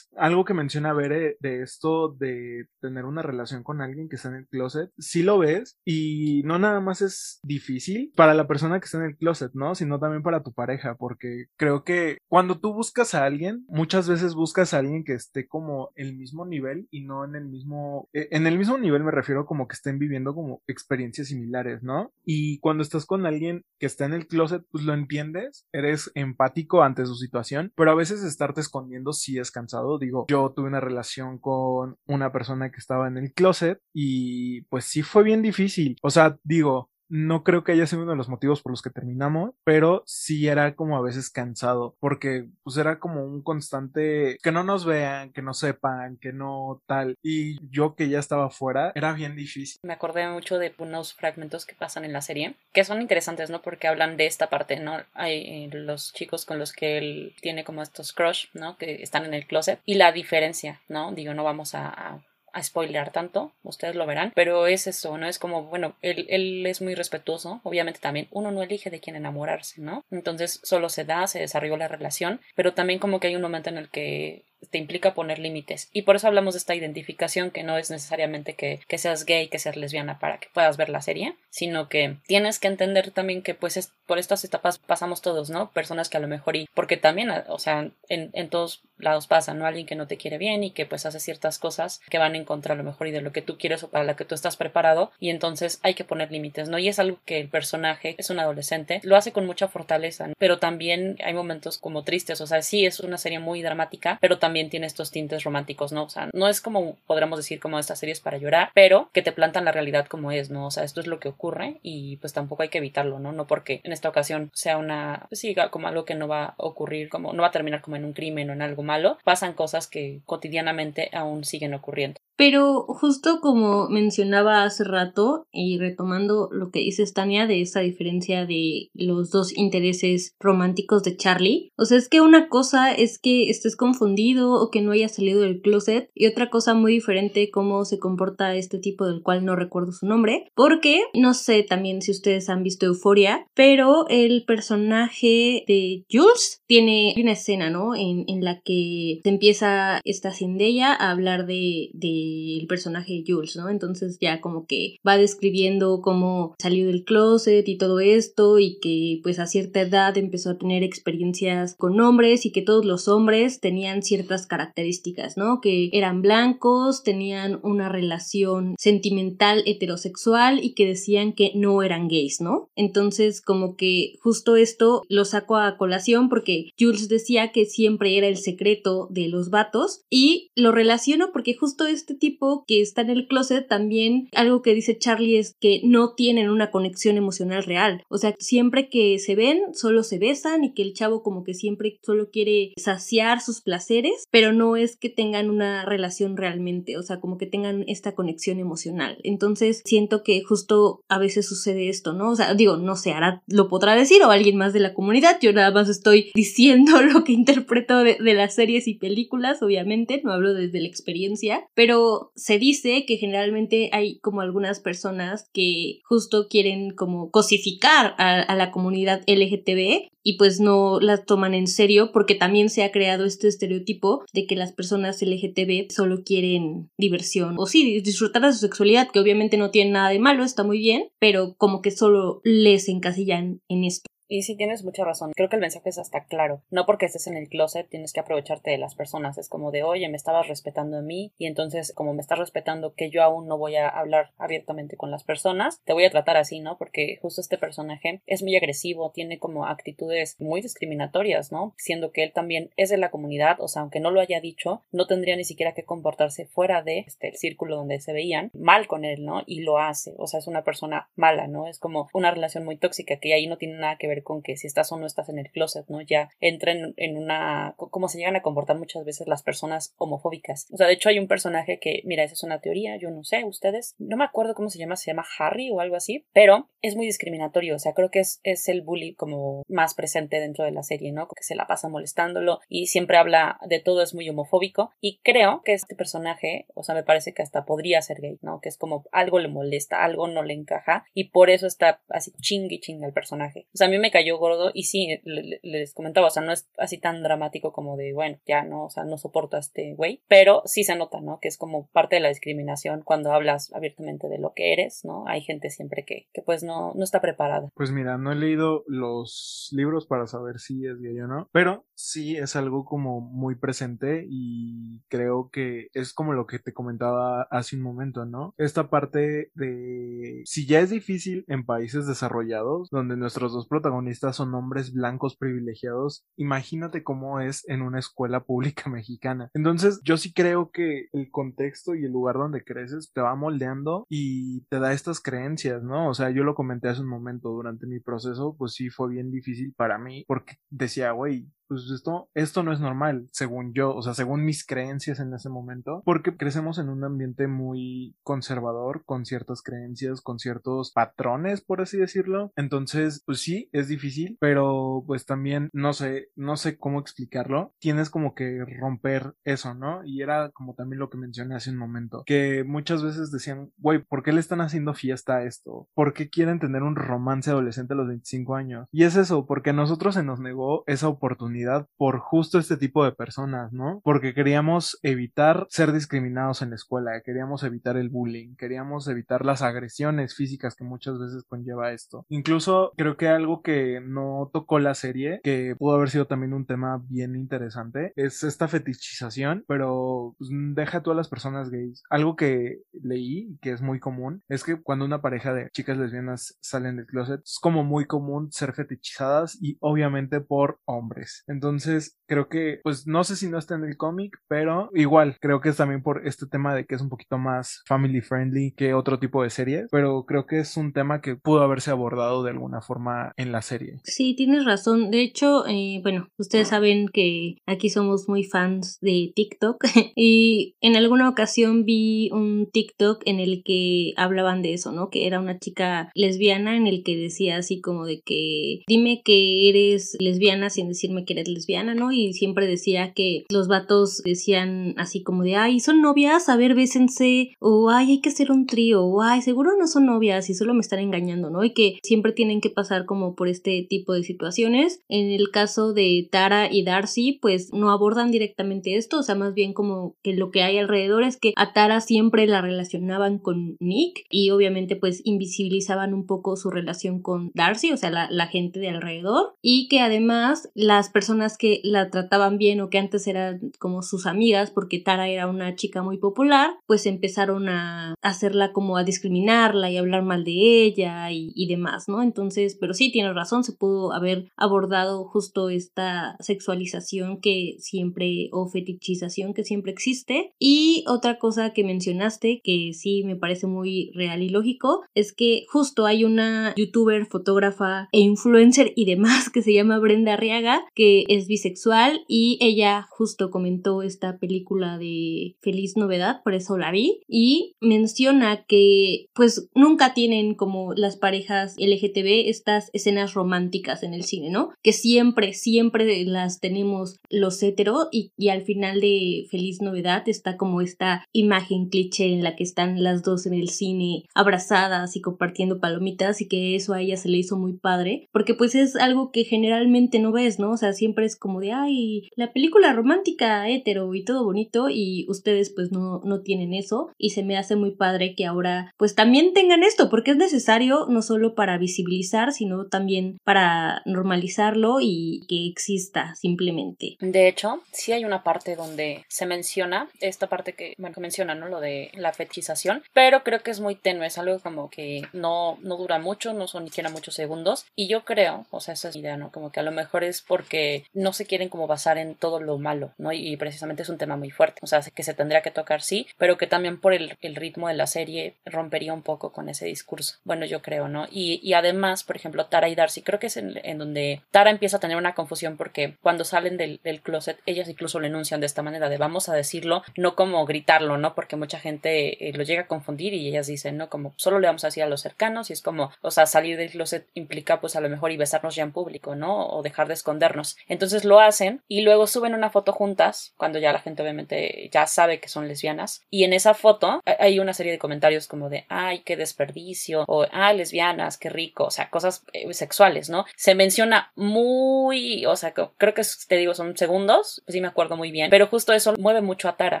[0.16, 4.36] Algo que menciona Bere de esto de tener una relación con alguien que está en
[4.36, 8.86] el closet, sí lo ves y no nada más es difícil para la persona que
[8.86, 9.74] está en el closet, ¿no?
[9.74, 14.34] Sino también para tu pareja, porque creo que cuando tú buscas a alguien, muchas veces
[14.34, 18.28] buscas a alguien que esté como el mismo nivel y no en el mismo, eh,
[18.30, 22.12] en el mismo nivel me refiero como que estén viviendo como experiencias similares, ¿no?
[22.24, 26.82] Y cuando estás con alguien que está en el closet, pues lo entiendes, eres empático
[26.82, 30.80] ante su situación, pero a veces estarte escondiendo sí es cansado Digo, yo tuve una
[30.80, 35.96] relación con una persona que estaba en el closet y pues sí fue bien difícil.
[36.02, 38.88] O sea, digo, no creo que haya sido uno de los motivos por los que
[38.88, 44.50] terminamos, pero sí era como a veces cansado, porque pues era como un constante que
[44.50, 47.16] no nos vean, que no sepan, que no tal.
[47.22, 49.78] Y yo que ya estaba fuera, era bien difícil.
[49.82, 53.60] Me acordé mucho de unos fragmentos que pasan en la serie, que son interesantes, ¿no?
[53.60, 54.96] Porque hablan de esta parte, ¿no?
[55.12, 58.78] Hay eh, los chicos con los que él tiene como estos crush, ¿no?
[58.78, 59.80] Que están en el closet.
[59.84, 61.12] Y la diferencia, ¿no?
[61.12, 62.20] Digo, no vamos a a
[62.60, 65.26] spoilear tanto, ustedes lo verán, pero es eso, ¿no?
[65.26, 69.16] Es como, bueno, él, él es muy respetuoso, obviamente también uno no elige de quién
[69.16, 70.04] enamorarse, ¿no?
[70.10, 73.70] Entonces solo se da, se desarrolló la relación, pero también como que hay un momento
[73.70, 75.88] en el que te implica poner límites.
[75.92, 79.48] Y por eso hablamos de esta identificación, que no es necesariamente que, que, seas gay,
[79.48, 83.42] que seas lesbiana para que puedas ver la serie, sino que tienes que entender también
[83.42, 85.70] que pues es, por estas etapas pasamos todos, ¿no?
[85.70, 89.54] Personas que a lo mejor y porque también, o sea, en, en todos lados pasa,
[89.54, 89.66] ¿no?
[89.66, 92.44] Alguien que no te quiere bien y que pues hace ciertas cosas que van en
[92.44, 94.34] contra a lo mejor y de lo que tú quieres o para la que tú
[94.34, 96.78] estás preparado y entonces hay que poner límites, ¿no?
[96.78, 100.58] Y es algo que el personaje es un adolescente, lo hace con mucha fortaleza, pero
[100.58, 104.51] también hay momentos como tristes, o sea, sí es una serie muy dramática, pero también
[104.52, 106.04] también tiene estos tintes románticos, ¿no?
[106.04, 109.32] O sea, no es como, podríamos decir, como estas series para llorar, pero que te
[109.32, 110.66] plantan la realidad como es, ¿no?
[110.66, 113.32] O sea, esto es lo que ocurre y pues tampoco hay que evitarlo, ¿no?
[113.32, 116.54] No porque en esta ocasión sea una, pues sí, como algo que no va a
[116.58, 119.54] ocurrir, como no va a terminar como en un crimen o en algo malo, pasan
[119.54, 122.20] cosas que cotidianamente aún siguen ocurriendo.
[122.36, 128.46] Pero justo como mencionaba hace rato, y retomando lo que dice Tania de esa diferencia
[128.46, 133.50] de los dos intereses románticos de Charlie, o sea, es que una cosa es que
[133.50, 137.84] estés confundido o que no hayas salido del closet, y otra cosa muy diferente cómo
[137.84, 142.10] se comporta este tipo del cual no recuerdo su nombre, porque no sé también si
[142.10, 147.94] ustedes han visto Euforia, pero el personaje de Jules tiene una escena, ¿no?
[147.94, 153.56] En, en la que se empieza esta Zendaya a hablar de, de personaje de Jules,
[153.56, 153.68] ¿no?
[153.68, 159.20] Entonces ya como que va describiendo cómo salió del closet y todo esto y que
[159.22, 163.60] pues a cierta edad empezó a tener experiencias con hombres y que todos los hombres
[163.60, 165.60] tenían ciertas características, ¿no?
[165.60, 172.40] Que eran blancos, tenían una relación sentimental heterosexual y que decían que no eran gays,
[172.40, 172.70] ¿no?
[172.76, 178.26] Entonces como que justo esto lo saco a colación porque Jules decía que siempre era
[178.26, 183.10] el secreto de los vatos y lo relaciono porque justo este tipo que está en
[183.10, 188.02] el closet también algo que dice Charlie es que no tienen una conexión emocional real.
[188.08, 191.54] O sea, siempre que se ven, solo se besan y que el chavo como que
[191.54, 197.02] siempre solo quiere saciar sus placeres, pero no es que tengan una relación realmente, o
[197.02, 199.18] sea, como que tengan esta conexión emocional.
[199.22, 202.30] Entonces, siento que justo a veces sucede esto, ¿no?
[202.30, 205.38] O sea, digo, no sé, ahora lo podrá decir o alguien más de la comunidad,
[205.40, 210.32] yo nada más estoy diciendo lo que interpreto de, las series y películas, obviamente, no
[210.32, 216.48] hablo desde la experiencia, pero se dice que generalmente hay como algunas personas que justo
[216.48, 222.34] quieren como cosificar a, la comunidad LGTB y pues no las toman en serio porque
[222.34, 227.66] también se ha creado este estereotipo de que las personas LGTB solo quieren diversión o
[227.66, 231.08] sí, disfrutar de su sexualidad, que obviamente no tiene nada de malo, está muy bien,
[231.18, 234.11] pero como que solo les encasillan en esto.
[234.32, 235.32] Y sí tienes mucha razón.
[235.36, 236.62] Creo que el mensaje es hasta claro.
[236.70, 239.36] No porque estés en el closet tienes que aprovecharte de las personas.
[239.36, 242.94] Es como de, oye, me estabas respetando a mí y entonces como me estás respetando
[242.94, 246.38] que yo aún no voy a hablar abiertamente con las personas, te voy a tratar
[246.38, 246.78] así, ¿no?
[246.78, 251.74] Porque justo este personaje es muy agresivo, tiene como actitudes muy discriminatorias, ¿no?
[251.76, 254.82] Siendo que él también es de la comunidad, o sea, aunque no lo haya dicho,
[254.92, 258.86] no tendría ni siquiera que comportarse fuera de este el círculo donde se veían mal
[258.86, 259.42] con él, ¿no?
[259.44, 261.68] Y lo hace, o sea, es una persona mala, ¿no?
[261.68, 264.56] Es como una relación muy tóxica que ahí no tiene nada que ver con que
[264.56, 266.00] si estás o no estás en el closet, ¿no?
[266.00, 267.74] Ya entren en una...
[267.76, 270.68] como se llegan a comportar muchas veces las personas homofóbicas.
[270.72, 273.24] O sea, de hecho hay un personaje que, mira, esa es una teoría, yo no
[273.24, 276.68] sé, ustedes, no me acuerdo cómo se llama, se llama Harry o algo así, pero
[276.80, 280.64] es muy discriminatorio, o sea, creo que es, es el bully como más presente dentro
[280.64, 281.28] de la serie, ¿no?
[281.28, 285.62] Que se la pasa molestándolo y siempre habla de todo, es muy homofóbico y creo
[285.64, 288.60] que este personaje, o sea, me parece que hasta podría ser gay, ¿no?
[288.60, 292.32] Que es como algo le molesta, algo no le encaja y por eso está así
[292.40, 293.66] chingue chingue el personaje.
[293.74, 296.68] O sea, a mí me cayó gordo y sí, les comentaba, o sea, no es
[296.78, 300.22] así tan dramático como de, bueno, ya no, o sea, no soporto a este güey,
[300.28, 301.40] pero sí se nota, ¿no?
[301.40, 305.24] Que es como parte de la discriminación cuando hablas abiertamente de lo que eres, ¿no?
[305.26, 307.68] Hay gente siempre que, que pues no, no está preparada.
[307.74, 311.86] Pues mira, no he leído los libros para saber si es gay o no, pero
[311.94, 317.42] sí es algo como muy presente y creo que es como lo que te comentaba
[317.50, 318.54] hace un momento, ¿no?
[318.58, 323.91] Esta parte de si ya es difícil en países desarrollados donde nuestros dos protagonistas
[324.32, 329.50] son hombres blancos privilegiados, imagínate cómo es en una escuela pública mexicana.
[329.54, 334.06] Entonces, yo sí creo que el contexto y el lugar donde creces te va moldeando
[334.08, 336.08] y te da estas creencias, ¿no?
[336.08, 339.30] O sea, yo lo comenté hace un momento durante mi proceso, pues sí fue bien
[339.30, 344.02] difícil para mí porque decía, güey, pues esto, esto no es normal, según yo, o
[344.02, 349.24] sea, según mis creencias en ese momento, porque crecemos en un ambiente muy conservador, con
[349.24, 352.52] ciertas creencias, con ciertos patrones, por así decirlo.
[352.56, 357.72] Entonces, pues sí, es difícil, pero pues también no sé, no sé cómo explicarlo.
[357.78, 360.04] Tienes como que romper eso, ¿no?
[360.04, 364.02] Y era como también lo que mencioné hace un momento, que muchas veces decían, güey,
[364.02, 365.88] ¿por qué le están haciendo fiesta a esto?
[365.94, 368.88] ¿Por qué quieren tener un romance adolescente a los 25 años?
[368.92, 371.61] Y es eso, porque a nosotros se nos negó esa oportunidad
[371.96, 374.00] por justo este tipo de personas, ¿no?
[374.04, 379.62] Porque queríamos evitar ser discriminados en la escuela, queríamos evitar el bullying, queríamos evitar las
[379.62, 382.26] agresiones físicas que muchas veces conlleva esto.
[382.28, 386.66] Incluso creo que algo que no tocó la serie, que pudo haber sido también un
[386.66, 392.02] tema bien interesante, es esta fetichización, pero pues, deja a todas las personas gays.
[392.10, 396.58] Algo que leí, que es muy común, es que cuando una pareja de chicas lesbianas
[396.60, 401.44] salen del closet, es como muy común ser fetichizadas y obviamente por hombres.
[401.52, 405.60] Entonces, creo que, pues no sé si no está en el cómic, pero igual, creo
[405.60, 408.94] que es también por este tema de que es un poquito más family friendly que
[408.94, 412.50] otro tipo de series, pero creo que es un tema que pudo haberse abordado de
[412.50, 414.00] alguna forma en la serie.
[414.04, 415.10] Sí, tienes razón.
[415.10, 419.76] De hecho, eh, bueno, ustedes saben que aquí somos muy fans de TikTok
[420.16, 425.10] y en alguna ocasión vi un TikTok en el que hablaban de eso, ¿no?
[425.10, 429.68] Que era una chica lesbiana en el que decía así como de que dime que
[429.68, 432.12] eres lesbiana sin decirme que eres lesbiana, ¿no?
[432.12, 436.74] Y siempre decía que los vatos decían así como de, ay, son novias, a ver,
[436.74, 440.54] bésense, o ay, hay que hacer un trío, o ay, seguro no son novias y
[440.54, 441.64] solo me están engañando, ¿no?
[441.64, 445.00] Y que siempre tienen que pasar como por este tipo de situaciones.
[445.08, 449.54] En el caso de Tara y Darcy, pues no abordan directamente esto, o sea, más
[449.54, 453.76] bien como que lo que hay alrededor es que a Tara siempre la relacionaban con
[453.80, 458.46] Nick y obviamente pues invisibilizaban un poco su relación con Darcy, o sea, la, la
[458.46, 462.98] gente de alrededor, y que además las personas personas que la trataban bien o que
[462.98, 468.16] antes eran como sus amigas porque Tara era una chica muy popular, pues empezaron a
[468.22, 472.24] hacerla como a discriminarla y hablar mal de ella y, demás, ¿no?
[472.24, 478.66] Entonces, pero sí, tiene razón, se pudo haber abordado justo esta sexualización que siempre o
[478.66, 480.50] fetichización que siempre existe.
[480.58, 485.66] Y otra cosa que mencionaste que sí me parece muy real y lógico es que
[485.70, 491.11] justo hay una youtuber, fotógrafa e influencer y demás que se llama Brenda Arriaga que
[491.28, 497.20] es bisexual y ella justo comentó esta película de Feliz Novedad, por eso la vi,
[497.28, 504.24] y menciona que pues nunca tienen como las parejas LGTB estas escenas románticas en el
[504.24, 504.70] cine, ¿no?
[504.82, 510.56] Que siempre, siempre las tenemos los hetero y, y al final de Feliz Novedad está
[510.56, 515.20] como esta imagen cliché en la que están las dos en el cine abrazadas y
[515.20, 518.96] compartiendo palomitas y que eso a ella se le hizo muy padre porque pues es
[518.96, 520.72] algo que generalmente no ves, ¿no?
[520.72, 525.26] O sea, siempre es como de, ay, la película romántica hetero y todo bonito y
[525.28, 529.16] ustedes pues no, no tienen eso y se me hace muy padre que ahora pues
[529.16, 535.44] también tengan esto porque es necesario no solo para visibilizar sino también para normalizarlo y
[535.48, 537.16] que exista simplemente.
[537.18, 541.56] De hecho, sí hay una parte donde se menciona esta parte que, bueno, que menciona,
[541.56, 541.66] ¿no?
[541.66, 545.78] Lo de la fetichización, pero creo que es muy tenue, es algo como que no,
[545.82, 549.08] no dura mucho, no son ni siquiera muchos segundos y yo creo, o sea, esa
[549.08, 549.50] es mi idea, ¿no?
[549.50, 552.78] Como que a lo mejor es porque no se quieren como basar en todo lo
[552.78, 553.32] malo, ¿no?
[553.32, 556.26] Y, precisamente es un tema muy fuerte, o sea, que se tendría que tocar sí,
[556.38, 560.36] pero que también por el, ritmo de la serie rompería un poco con ese discurso.
[560.44, 561.26] Bueno, yo creo, ¿no?
[561.30, 565.00] Y, además, por ejemplo, Tara y Darcy, creo que es en, donde Tara empieza a
[565.00, 569.08] tener una confusión porque cuando salen del, closet, ellas incluso lo enuncian de esta manera,
[569.08, 571.34] de vamos a decirlo, no como gritarlo, ¿no?
[571.34, 574.08] Porque mucha gente eh, lo llega a confundir y ellas dicen, ¿no?
[574.08, 576.76] Como solo le vamos a decir a los cercanos y es como, o sea, salir
[576.76, 579.68] del closet implica pues a lo mejor y besarnos ya en público, ¿no?
[579.68, 580.76] O dejar de escondernos.
[580.88, 585.06] Entonces lo hacen y luego suben una foto juntas, cuando ya la gente obviamente ya
[585.06, 586.22] sabe que son lesbianas.
[586.30, 590.46] Y en esa foto hay una serie de comentarios como de, ay, qué desperdicio, o,
[590.50, 593.44] ay, lesbianas, qué rico, o sea, cosas eh, sexuales, ¿no?
[593.56, 598.16] Se menciona muy, o sea, creo que te digo, son segundos, pues sí me acuerdo
[598.16, 600.00] muy bien, pero justo eso mueve mucho a Tara,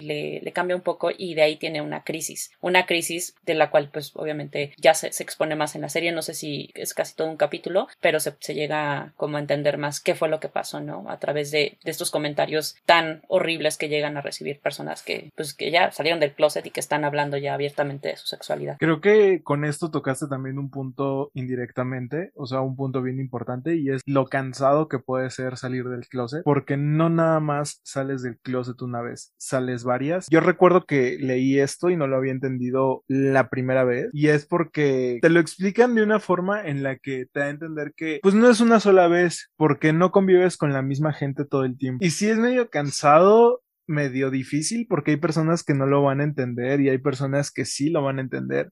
[0.00, 3.70] le, le cambia un poco y de ahí tiene una crisis, una crisis de la
[3.70, 6.94] cual pues obviamente ya se, se expone más en la serie, no sé si es
[6.94, 10.40] casi todo un capítulo, pero se, se llega como a entender más qué fue lo
[10.40, 15.02] que pasó A través de, de, estos comentarios tan horribles que llegan a recibir personas
[15.02, 18.26] que, pues, que ya salieron del closet y que están hablando ya abiertamente de su
[18.26, 18.76] sexualidad.
[18.78, 23.76] Creo que con esto tocaste también un punto indirectamente, o sea, un punto bien importante
[23.76, 28.22] y es lo cansado que puede ser salir del closet, porque no nada más sales
[28.22, 30.26] del closet una vez, sales varias.
[30.30, 34.46] Yo recuerdo que leí esto y no lo había entendido la primera vez y es
[34.46, 38.20] porque te lo explican de una forma en la que te da a entender que
[38.22, 41.78] pues no es una sola vez, porque no convives con la misma gente todo el
[41.78, 42.04] tiempo.
[42.04, 46.24] Y si es medio cansado, medio difícil porque hay personas que no lo van a
[46.24, 48.70] entender y hay personas que sí lo van a entender.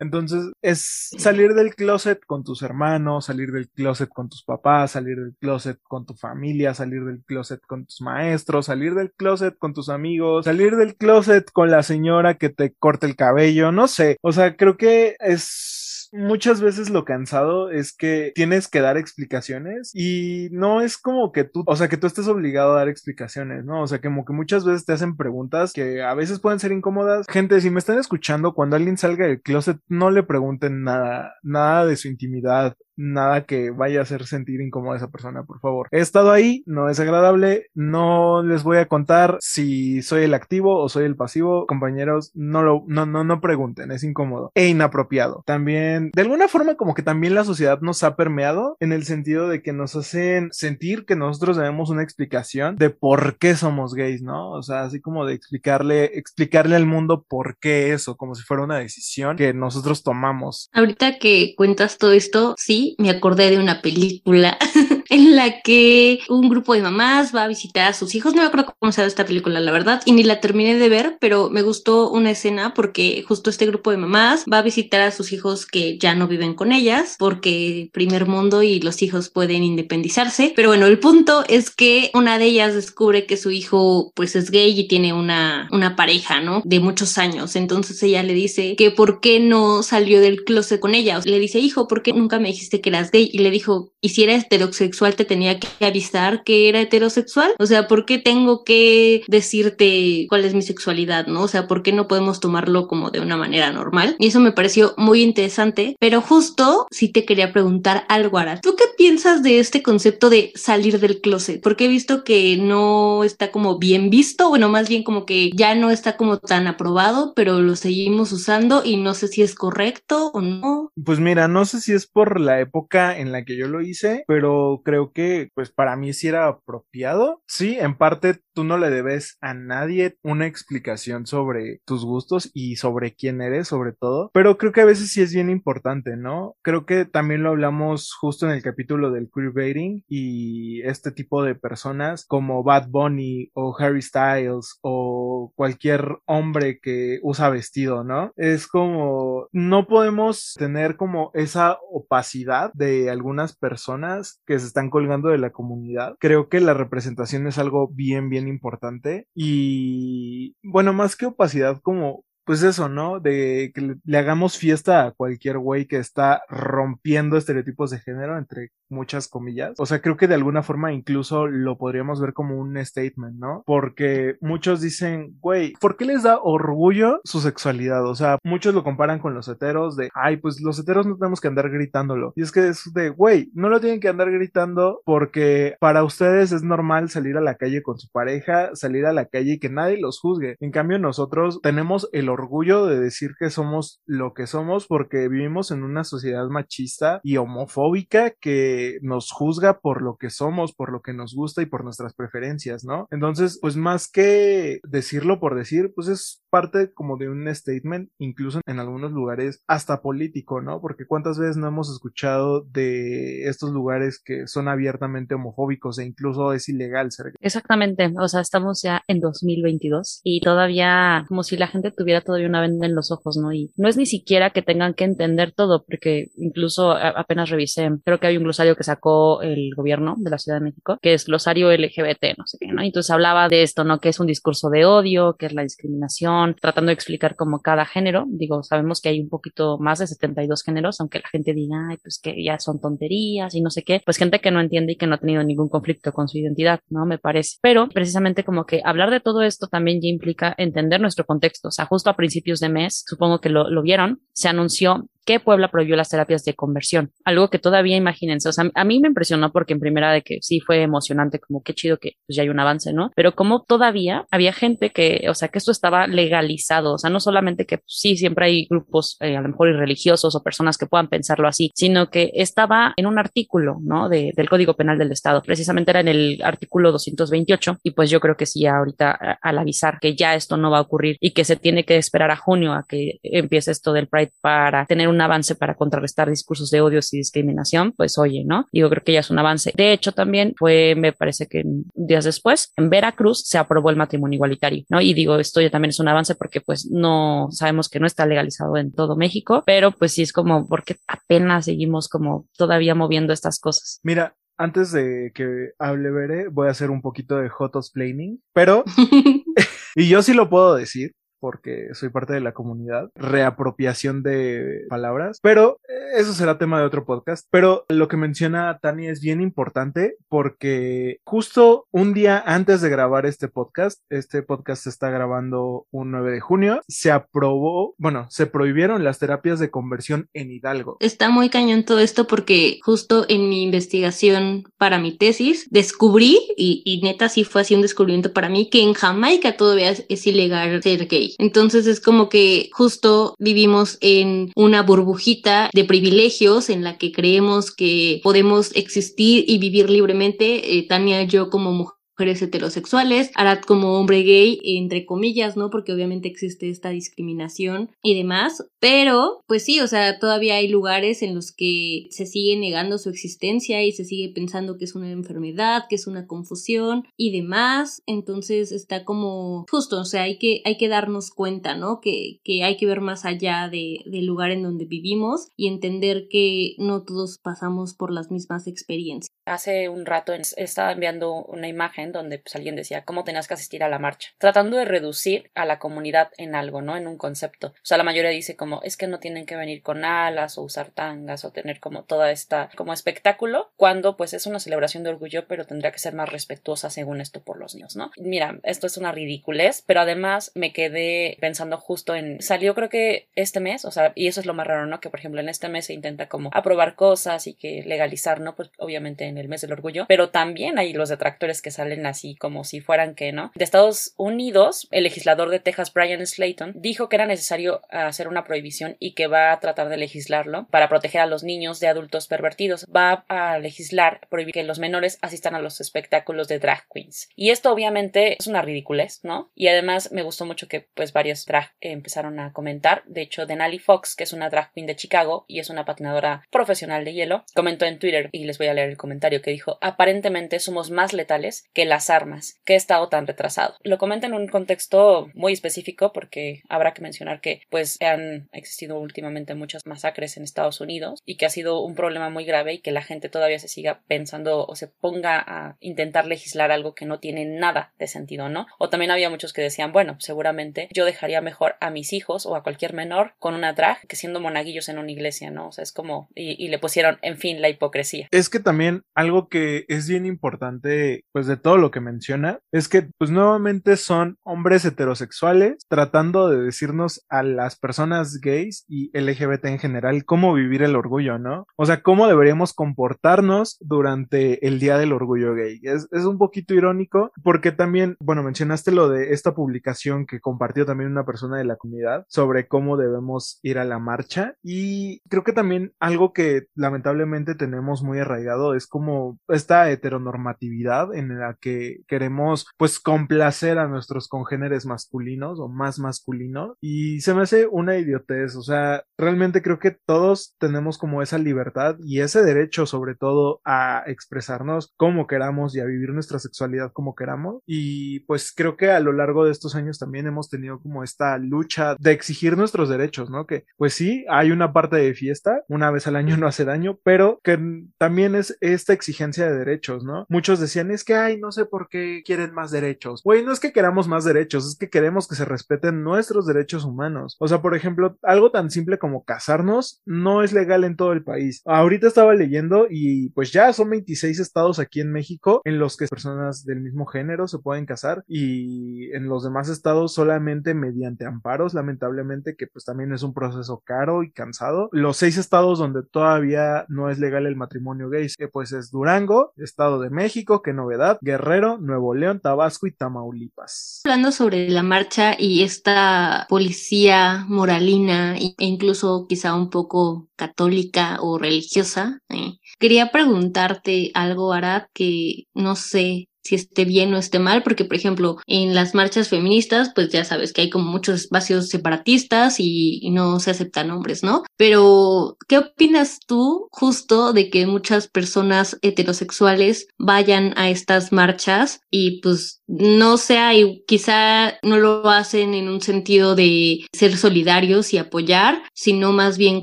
[0.00, 5.16] Entonces es salir del closet con tus hermanos, salir del closet con tus papás, salir
[5.16, 9.74] del closet con tu familia, salir del closet con tus maestros, salir del closet con
[9.74, 14.16] tus amigos, salir del closet con la señora que te corta el cabello, no sé.
[14.22, 19.90] O sea, creo que es muchas veces lo cansado es que tienes que dar explicaciones
[19.94, 23.64] y no es como que tú, o sea, que tú estés obligado a dar explicaciones,
[23.64, 23.82] ¿no?
[23.82, 27.26] O sea, como que muchas veces te hacen preguntas que a veces pueden ser incómodas.
[27.28, 31.86] Gente, si me están escuchando, cuando alguien salga del closet, no le pregunten nada, nada
[31.86, 35.88] de su intimidad nada que vaya a hacer sentir incómoda a esa persona, por favor.
[35.90, 40.78] He estado ahí, no es agradable, no les voy a contar si soy el activo
[40.78, 41.66] o soy el pasivo.
[41.66, 45.42] Compañeros, no lo, no, no, no pregunten, es incómodo e inapropiado.
[45.46, 49.48] También, de alguna forma, como que también la sociedad nos ha permeado en el sentido
[49.48, 54.22] de que nos hacen sentir que nosotros debemos una explicación de por qué somos gays,
[54.22, 54.50] ¿no?
[54.50, 58.64] O sea, así como de explicarle, explicarle al mundo por qué eso, como si fuera
[58.64, 60.68] una decisión que nosotros tomamos.
[60.72, 64.56] Ahorita que cuentas todo esto, sí, me acordé de una película
[65.18, 68.34] en la que un grupo de mamás va a visitar a sus hijos.
[68.34, 70.88] No me acuerdo cómo se llama esta película, la verdad, y ni la terminé de
[70.88, 75.00] ver, pero me gustó una escena porque justo este grupo de mamás va a visitar
[75.00, 79.28] a sus hijos que ya no viven con ellas, porque primer mundo y los hijos
[79.28, 80.52] pueden independizarse.
[80.54, 84.50] Pero bueno, el punto es que una de ellas descubre que su hijo pues es
[84.50, 86.62] gay y tiene una, una pareja, ¿no?
[86.64, 87.56] De muchos años.
[87.56, 91.20] Entonces ella le dice que por qué no salió del closet con ella.
[91.24, 93.28] le dice, hijo, ¿por qué nunca me dijiste que eras gay?
[93.32, 97.52] Y le dijo, y si eres heterosexual, te tenía que avisar que era heterosexual.
[97.58, 101.42] O sea, ¿por qué tengo que decirte cuál es mi sexualidad, no?
[101.42, 104.16] O sea, ¿por qué no podemos tomarlo como de una manera normal?
[104.18, 108.60] Y eso me pareció muy interesante, pero justo si te quería preguntar algo, Ara.
[108.60, 111.62] ¿Tú qué piensas de este concepto de salir del closet?
[111.62, 115.74] Porque he visto que no está como bien visto, bueno, más bien como que ya
[115.74, 120.30] no está como tan aprobado, pero lo seguimos usando y no sé si es correcto
[120.32, 120.92] o no.
[121.04, 124.24] Pues mira, no sé si es por la época en la que yo lo hice,
[124.26, 127.42] pero creo que pues para mí sí era apropiado.
[127.46, 132.76] Sí, en parte tú no le debes a nadie una explicación sobre tus gustos y
[132.76, 136.56] sobre quién eres sobre todo, pero creo que a veces sí es bien importante, ¿no?
[136.62, 141.54] Creo que también lo hablamos justo en el capítulo del queerbaiting y este tipo de
[141.54, 148.32] personas como Bad Bunny o Harry Styles o cualquier hombre que usa vestido, ¿no?
[148.36, 154.90] Es como no podemos tener como esa opacidad de algunas personas que se están están
[154.90, 156.14] colgando de la comunidad.
[156.20, 159.26] Creo que la representación es algo bien, bien importante.
[159.34, 163.20] Y bueno, más que opacidad, como pues eso, ¿no?
[163.20, 168.70] De que le, hagamos fiesta a cualquier güey que está rompiendo estereotipos de género, entre
[168.88, 169.74] muchas comillas.
[169.76, 173.64] O sea, creo que de alguna forma incluso lo podríamos ver como un statement, ¿no?
[173.66, 178.06] Porque muchos dicen, güey, ¿por qué les da orgullo su sexualidad?
[178.06, 181.42] O sea, muchos lo comparan con los heteros de, ay, pues los heteros no tenemos
[181.42, 182.32] que andar gritándolo.
[182.34, 186.52] Y es que es de, güey, no lo tienen que andar gritando porque para ustedes
[186.52, 189.68] es normal salir a la calle con su pareja, salir a la calle y que
[189.68, 190.56] nadie los juzgue.
[190.60, 192.37] En cambio, nosotros tenemos el orgullo
[192.86, 198.32] de decir que somos lo que somos porque vivimos en una sociedad machista y homofóbica
[198.40, 202.14] que nos juzga por lo que somos, por lo que nos gusta y por nuestras
[202.14, 203.06] preferencias, ¿no?
[203.10, 208.60] Entonces, pues más que decirlo por decir, pues es parte como de un statement, incluso
[208.66, 210.80] en algunos lugares hasta político, ¿no?
[210.80, 216.52] Porque cuántas veces no hemos escuchado de estos lugares que son abiertamente homofóbicos e incluso
[216.52, 221.66] es ilegal ser Exactamente, o sea, estamos ya en 2022 y todavía como si la
[221.66, 223.52] gente tuviera todavía una venda en los ojos, ¿no?
[223.52, 228.18] Y no es ni siquiera que tengan que entender todo, porque incluso apenas revisé, creo
[228.18, 231.26] que hay un glosario que sacó el gobierno de la Ciudad de México, que es
[231.26, 232.82] glosario LGBT, no sé qué, ¿no?
[232.82, 233.98] Entonces hablaba de esto, ¿no?
[233.98, 237.84] Que es un discurso de odio, que es la discriminación, tratando de explicar como cada
[237.84, 241.88] género, digo, sabemos que hay un poquito más de 72 géneros, aunque la gente diga,
[241.90, 244.92] ay, pues que ya son tonterías y no sé qué, pues gente que no entiende
[244.92, 247.06] y que no ha tenido ningún conflicto con su identidad, ¿no?
[247.06, 247.58] Me parece.
[247.62, 251.72] Pero precisamente como que hablar de todo esto también ya implica entender nuestro contexto, o
[251.72, 255.68] sea, justo a principios de mes, supongo que lo, lo vieron, se anunció que Puebla
[255.68, 259.52] prohibió las terapias de conversión, algo que todavía imagínense, o sea, a mí me impresionó
[259.52, 262.48] porque en primera de que sí fue emocionante, como qué chido que pues, ya hay
[262.48, 263.10] un avance, ¿no?
[263.14, 267.20] Pero como todavía había gente que, o sea, que esto estaba legalizado, o sea, no
[267.20, 270.86] solamente que pues, sí, siempre hay grupos eh, a lo mejor irreligiosos o personas que
[270.86, 274.08] puedan pensarlo así, sino que estaba en un artículo, ¿no?
[274.08, 278.20] De, del Código Penal del Estado, precisamente era en el artículo 228 y pues yo
[278.20, 281.44] creo que sí, ahorita al avisar que ya esto no va a ocurrir y que
[281.44, 285.17] se tiene que esperar a junio a que empiece esto del Pride para tener un
[285.20, 288.66] avance para contrarrestar discursos de odios y discriminación, pues oye, ¿no?
[288.72, 289.72] Digo, creo que ya es un avance.
[289.76, 291.64] De hecho, también fue, me parece que
[291.94, 295.00] días después, en Veracruz se aprobó el matrimonio igualitario, ¿no?
[295.00, 298.26] Y digo, esto ya también es un avance porque pues no sabemos que no está
[298.26, 303.32] legalizado en todo México, pero pues sí es como porque apenas seguimos como todavía moviendo
[303.32, 304.00] estas cosas.
[304.02, 308.84] Mira, antes de que hable Bere, voy a hacer un poquito de hot planning, pero,
[309.94, 315.38] y yo sí lo puedo decir, porque soy parte de la comunidad, reapropiación de palabras,
[315.42, 317.46] pero eh, eso será tema de otro podcast.
[317.50, 323.26] Pero lo que menciona Tani es bien importante porque justo un día antes de grabar
[323.26, 328.46] este podcast, este podcast se está grabando un 9 de junio, se aprobó, bueno, se
[328.46, 330.96] prohibieron las terapias de conversión en Hidalgo.
[331.00, 337.00] Está muy cañón todo esto porque justo en mi investigación para mi tesis descubrí, y,
[337.02, 341.06] neta sí fue así un descubrimiento para mí, que en Jamaica todavía es ilegal ser
[341.06, 341.27] gay.
[341.38, 347.70] Entonces es como que justo vivimos en una burbujita de privilegios en la que creemos
[347.70, 350.78] que podemos existir y vivir libremente.
[350.78, 355.70] Eh, Tania, yo como mujer mujeres heterosexuales, Arad como hombre gay, entre comillas, ¿no?
[355.70, 358.66] Porque obviamente existe esta discriminación y demás.
[358.80, 363.08] Pero, pues sí, o sea, todavía hay lugares en los que se sigue negando su
[363.08, 368.02] existencia y se sigue pensando que es una enfermedad, que es una confusión y demás.
[368.06, 372.00] Entonces está como justo, o sea, hay que, hay que darnos cuenta, ¿no?
[372.00, 376.26] Que, que hay que ver más allá de, del lugar en donde vivimos y entender
[376.28, 379.28] que no todos pasamos por las mismas experiencias.
[379.46, 383.82] Hace un rato estaba enviando una imagen donde pues, alguien decía cómo tenías que asistir
[383.82, 386.96] a la marcha, tratando de reducir a la comunidad en algo, ¿no?
[386.96, 387.68] En un concepto.
[387.68, 390.62] O sea, la mayoría dice como es que no tienen que venir con alas o
[390.62, 395.10] usar tangas o tener como toda esta como espectáculo, cuando pues es una celebración de
[395.10, 398.10] orgullo, pero tendría que ser más respetuosa según esto por los niños, ¿no?
[398.16, 403.28] Mira, esto es una ridiculez, pero además me quedé pensando justo en salió creo que
[403.34, 405.00] este mes, o sea, y eso es lo más raro, ¿no?
[405.00, 408.54] Que por ejemplo en este mes se intenta como aprobar cosas y que legalizar, ¿no?
[408.54, 412.34] Pues obviamente en el mes del orgullo, pero también hay los detractores que salen así
[412.36, 413.52] como si fueran que, ¿no?
[413.54, 418.44] De Estados Unidos, el legislador de Texas, Brian Slayton, dijo que era necesario hacer una
[418.44, 422.26] prohibición y que va a tratar de legislarlo para proteger a los niños de adultos
[422.26, 422.86] pervertidos.
[422.94, 427.28] Va a legislar prohibir que los menores asistan a los espectáculos de drag queens.
[427.36, 429.50] Y esto obviamente es una ridiculez, ¿no?
[429.54, 433.02] Y además me gustó mucho que pues varios drag empezaron a comentar.
[433.06, 436.42] De hecho, Denali Fox, que es una drag queen de Chicago y es una patinadora
[436.50, 439.78] profesional de hielo, comentó en Twitter y les voy a leer el comentario que dijo
[439.80, 443.74] aparentemente somos más letales que las armas que he estado tan retrasado.
[443.82, 448.98] Lo comenta en un contexto muy específico porque habrá que mencionar que pues han existido
[448.98, 452.78] últimamente muchas masacres en Estados Unidos y que ha sido un problema muy grave y
[452.80, 457.06] que la gente todavía se siga pensando o se ponga a intentar legislar algo que
[457.06, 458.66] no tiene nada de sentido, ¿no?
[458.78, 462.54] O también había muchos que decían, bueno, seguramente yo dejaría mejor a mis hijos o
[462.54, 465.68] a cualquier menor con una drag que siendo monaguillos en una iglesia, ¿no?
[465.68, 468.28] O sea, es como y, y le pusieron, en fin, la hipocresía.
[468.30, 472.88] Es que también algo que es bien importante, pues de todo lo que menciona, es
[472.88, 479.66] que pues nuevamente son hombres heterosexuales tratando de decirnos a las personas gays y LGBT
[479.66, 481.66] en general cómo vivir el orgullo, ¿no?
[481.76, 485.80] O sea, cómo deberíamos comportarnos durante el Día del Orgullo Gay.
[485.82, 490.86] Es, es un poquito irónico porque también, bueno, mencionaste lo de esta publicación que compartió
[490.86, 495.44] también una persona de la comunidad sobre cómo debemos ir a la marcha y creo
[495.44, 501.67] que también algo que lamentablemente tenemos muy arraigado es como esta heteronormatividad en la que
[502.06, 507.96] queremos pues complacer a nuestros congéneres masculinos o más masculinos y se me hace una
[507.96, 513.14] idiotez, o sea, realmente creo que todos tenemos como esa libertad y ese derecho sobre
[513.14, 518.76] todo a expresarnos como queramos y a vivir nuestra sexualidad como queramos y pues creo
[518.76, 522.56] que a lo largo de estos años también hemos tenido como esta lucha de exigir
[522.56, 523.46] nuestros derechos, ¿no?
[523.46, 526.98] Que pues sí, hay una parte de fiesta, una vez al año no hace daño,
[527.02, 527.58] pero que
[527.98, 530.26] también es esta exigencia de derechos, ¿no?
[530.28, 533.22] Muchos decían es que, ay, no no sé por qué quieren más derechos.
[533.24, 536.84] Güey, no es que queramos más derechos, es que queremos que se respeten nuestros derechos
[536.84, 537.38] humanos.
[537.40, 541.24] O sea, por ejemplo, algo tan simple como casarnos no es legal en todo el
[541.24, 541.62] país.
[541.64, 546.06] Ahorita estaba leyendo y pues ya son 26 estados aquí en México en los que
[546.06, 551.72] personas del mismo género se pueden casar y en los demás estados solamente mediante amparos,
[551.72, 554.90] lamentablemente que pues también es un proceso caro y cansado.
[554.92, 559.54] Los seis estados donde todavía no es legal el matrimonio gay, eh, pues es Durango,
[559.56, 561.37] Estado de México, qué novedad, Guerrero,
[561.78, 564.02] Nuevo León, Tabasco y Tamaulipas.
[564.04, 571.38] Hablando sobre la marcha y esta policía moralina e incluso quizá un poco católica o
[571.38, 577.62] religiosa, eh, quería preguntarte algo, Arad, que no sé si esté bien o esté mal,
[577.62, 581.68] porque por ejemplo en las marchas feministas, pues ya sabes que hay como muchos espacios
[581.68, 584.44] separatistas y, no se aceptan hombres, ¿no?
[584.56, 592.20] Pero, ¿qué opinas tú justo de que muchas personas heterosexuales vayan a estas marchas y
[592.20, 597.98] pues no sea, y quizá no lo hacen en un sentido de ser solidarios y
[597.98, 599.62] apoyar, sino más bien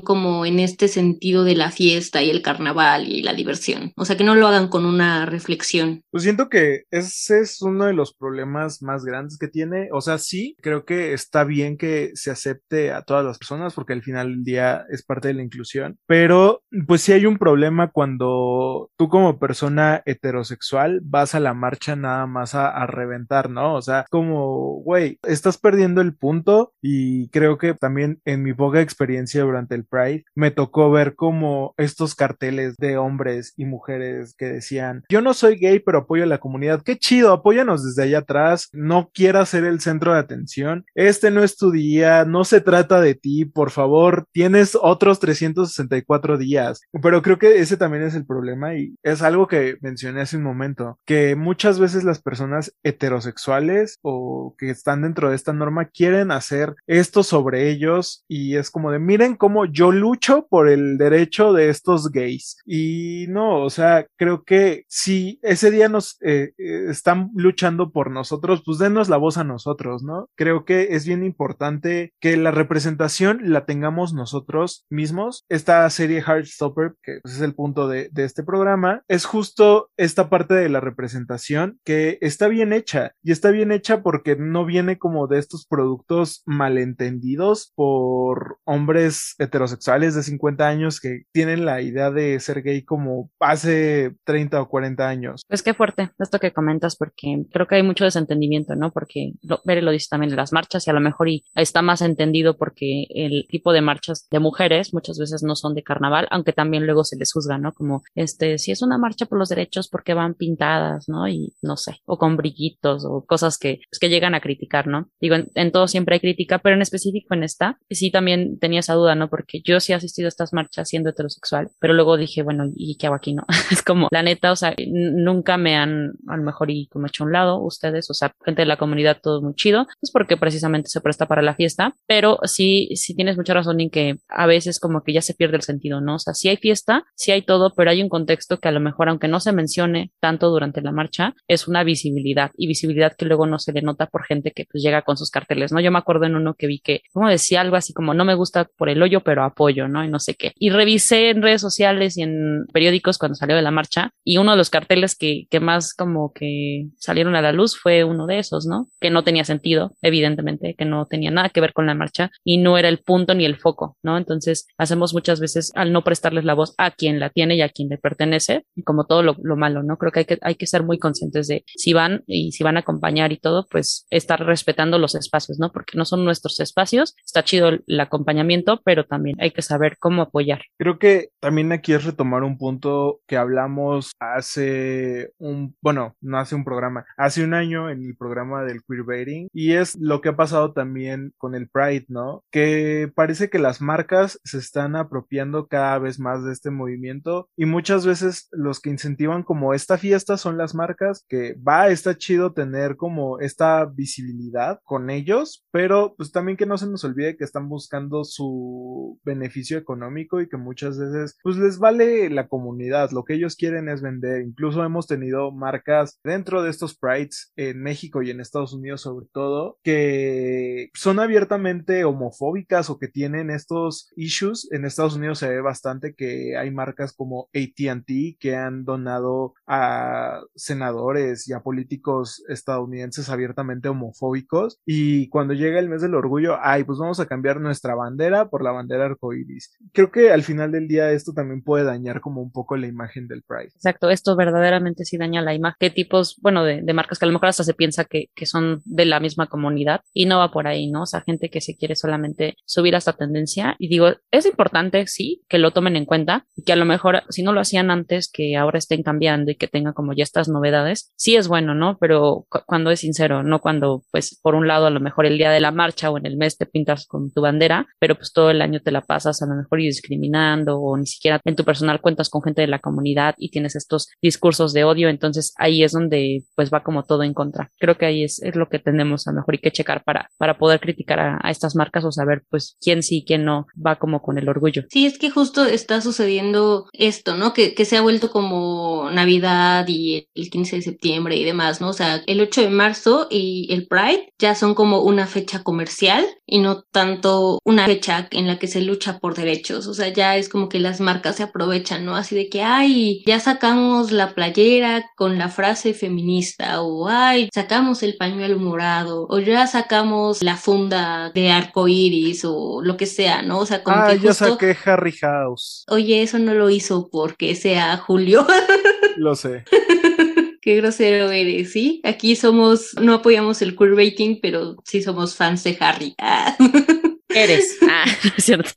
[0.00, 3.92] como en este sentido de la fiesta y el carnaval y la diversión.
[3.96, 6.02] O sea, que no lo hagan con una reflexión.
[6.10, 9.88] Pues siento que ese es uno de los problemas más grandes que tiene.
[9.92, 13.92] O sea, sí, creo que está bien que se acepte a todas las personas porque
[13.92, 17.90] al final del día es parte de la inclusión, pero pues sí hay un problema
[17.90, 23.74] cuando tú como persona heterosexual vas a la marcha nada más a, a reventar, ¿no?
[23.74, 28.80] O sea, como, güey, estás perdiendo el punto y creo que también en mi poca
[28.80, 34.46] experiencia durante el Pride me tocó ver como estos carteles de hombres y mujeres que
[34.46, 36.55] decían, yo no soy gay, pero apoyo a la comunidad.
[36.84, 40.84] Qué chido, apóyanos desde allá atrás, no quieras ser el centro de atención.
[40.94, 46.38] Este no es tu día, no se trata de ti, por favor, tienes otros 364
[46.38, 46.80] días.
[47.02, 50.42] Pero creo que ese también es el problema y es algo que mencioné hace un
[50.42, 56.30] momento, que muchas veces las personas heterosexuales o que están dentro de esta norma quieren
[56.30, 61.52] hacer esto sobre ellos y es como de miren cómo yo lucho por el derecho
[61.52, 66.86] de estos gays y no, o sea, creo que si ese día nos eh, eh,
[66.90, 70.28] están luchando por nosotros, pues denos la voz a nosotros, ¿no?
[70.36, 75.44] Creo que es bien importante que la representación la tengamos nosotros mismos.
[75.48, 80.54] Esta serie Heartstopper, que pues, es el punto de, este programa, es justo esta parte
[80.54, 85.26] de la representación que está bien hecha y está bien hecha porque no viene como
[85.26, 92.38] de estos productos malentendidos por hombres heterosexuales de 50 años que tienen la idea de
[92.40, 95.42] ser gay como hace 30 o 40 años.
[95.48, 98.90] Pues qué fuerte que comentas porque creo que hay mucho desentendimiento, ¿no?
[98.90, 102.02] Porque lo, lo dice también de las marchas y a lo mejor y está más
[102.02, 106.52] entendido porque el tipo de marchas de mujeres muchas veces no son de carnaval, aunque
[106.52, 107.72] también luego se les juzga, ¿no?
[107.72, 111.28] Como este, si es una marcha por los derechos porque van pintadas, ¿no?
[111.28, 115.08] Y no sé, o con brillitos o cosas que, pues, que llegan a criticar, ¿no?
[115.20, 118.94] Digo, en, todo siempre hay crítica, pero en específico en esta, sí también tenía esa
[118.94, 119.28] duda, ¿no?
[119.28, 122.96] Porque yo sí he asistido a estas marchas siendo heterosexual, pero luego dije, bueno, ¿y
[122.96, 123.44] qué hago aquí, no?
[123.70, 127.24] es como, la neta, o sea, nunca me han, a lo mejor, y como hecho
[127.24, 130.36] a un lado, ustedes, o sea, gente de la comunidad, todo muy chido, pues porque
[130.36, 134.46] precisamente se presta para la fiesta, pero sí, sí tienes mucha razón en que a
[134.46, 136.16] veces como que ya se pierde el sentido, ¿no?
[136.16, 138.80] O sea, sí hay fiesta, sí hay todo, pero hay un contexto que a lo
[138.80, 143.26] mejor, aunque no se mencione tanto durante la marcha, es una visibilidad y visibilidad que
[143.26, 145.80] luego no se le nota por gente que pues llega con sus carteles, ¿no?
[145.80, 148.34] Yo me acuerdo en uno que vi que, como decía algo así como, no me
[148.34, 150.04] gusta por el hoyo, pero apoyo, ¿no?
[150.04, 150.52] Y no sé qué.
[150.58, 154.52] Y revisé en redes sociales y en periódicos cuando salió de la marcha y uno
[154.52, 158.38] de los carteles que, que más como que salieron a la luz fue uno de
[158.38, 158.88] esos, ¿no?
[159.00, 162.58] Que no tenía sentido, evidentemente, que no tenía nada que ver con la marcha y
[162.58, 164.16] no era el punto ni el foco, ¿no?
[164.16, 167.68] Entonces hacemos muchas veces al no prestarles la voz a quien la tiene y a
[167.68, 169.96] quien le pertenece, como todo lo, lo malo, ¿no?
[169.96, 172.76] Creo que hay que, hay que ser muy conscientes de si van y si van
[172.76, 175.72] a acompañar y todo, pues estar respetando los espacios, ¿no?
[175.72, 180.22] Porque no son nuestros espacios, está chido el acompañamiento, pero también hay que saber cómo
[180.22, 180.62] apoyar.
[180.78, 186.54] Creo que también aquí es retomar un punto que hablamos hace un, bueno, no hace
[186.54, 190.36] un programa, hace un año en el programa del queerbaiting y es lo que ha
[190.36, 192.44] pasado también con el Pride, ¿no?
[192.50, 197.66] Que parece que las marcas se están apropiando cada vez más de este movimiento y
[197.66, 202.52] muchas veces los que incentivan como esta fiesta son las marcas que va, está chido
[202.52, 207.44] tener como esta visibilidad con ellos, pero pues también que no se nos olvide que
[207.44, 213.24] están buscando su beneficio económico y que muchas veces pues les vale la comunidad, lo
[213.24, 218.22] que ellos quieren es vender, incluso hemos tenido marcas dentro de estos prides en México
[218.22, 224.68] y en Estados Unidos sobre todo que son abiertamente homofóbicas o que tienen estos issues.
[224.72, 230.40] En Estados Unidos se ve bastante que hay marcas como ATT que han donado a
[230.54, 236.84] senadores y a políticos estadounidenses abiertamente homofóbicos y cuando llega el mes del orgullo, ay,
[236.84, 239.76] pues vamos a cambiar nuestra bandera por la bandera arcoíris.
[239.92, 243.28] Creo que al final del día esto también puede dañar como un poco la imagen
[243.28, 243.72] del Pride.
[243.74, 245.76] Exacto, esto verdaderamente sí daña la imagen.
[245.86, 248.44] ¿Qué tipos, bueno, de, de marcas que a lo mejor hasta se piensa que, que,
[248.44, 251.02] son de la misma comunidad y no va por ahí, ¿no?
[251.02, 253.76] O sea, gente que se quiere solamente subir a esta tendencia.
[253.78, 257.22] Y digo, es importante, sí, que lo tomen en cuenta y que a lo mejor,
[257.28, 260.48] si no lo hacían antes, que ahora estén cambiando y que tengan como ya estas
[260.48, 261.98] novedades, sí es bueno, ¿no?
[262.00, 265.38] Pero cu cuando es sincero, no cuando, pues, por un lado, a lo mejor el
[265.38, 268.32] día de la marcha o en el mes te pintas con tu bandera, pero pues
[268.32, 271.54] todo el año te la pasas a lo mejor y discriminando o ni siquiera en
[271.54, 275.54] tu personal cuentas con gente de la comunidad y tienes estos discursos de odio, entonces
[275.58, 277.70] ahí es donde pues va como todo en contra.
[277.78, 280.28] Creo que ahí es, es lo que tenemos a lo mejor y que checar para,
[280.38, 283.96] para poder criticar a, a, estas marcas o saber pues quién sí quién no va
[283.96, 284.84] como con el orgullo.
[284.90, 287.52] Sí, es que justo está sucediendo esto, ¿no?
[287.52, 291.88] Que, que se ha vuelto como Navidad y el 15 de septiembre y demás, ¿no?
[291.88, 296.26] O sea, el 8 de marzo y el Pride ya son como una fecha comercial
[296.46, 299.86] y no tanto una fecha en la que se lucha por derechos.
[299.86, 302.16] O sea, ya es como que las marcas se aprovechan, ¿no?
[302.16, 308.02] Así de que, ay, ya sacamos la playera con la frase feminista o, ay, sacamos
[308.02, 313.42] el pañuelo morado o ya sacamos la funda de arco iris o lo que sea,
[313.42, 313.60] ¿no?
[313.60, 314.50] O sea, como ah, que ya justo...
[314.50, 315.84] saqué Harry House.
[315.88, 318.46] Oye, eso no lo hizo porque sea Julio.
[319.16, 319.64] lo sé.
[320.60, 322.00] Qué grosero eres, ¿sí?
[322.04, 326.14] Aquí somos, no apoyamos el queerbaiting, pero sí somos fans de Harry.
[326.18, 326.56] Ah.
[327.28, 327.76] Eres.
[327.82, 328.04] Ah,
[328.36, 328.70] es cierto.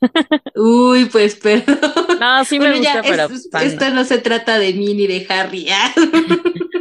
[0.54, 1.78] Uy, pues perdón.
[2.20, 3.94] No, sí me Bueno, gusta, ya, pero es- esto no.
[3.94, 5.66] no se trata de mí ni de Harry.
[5.70, 5.92] ah.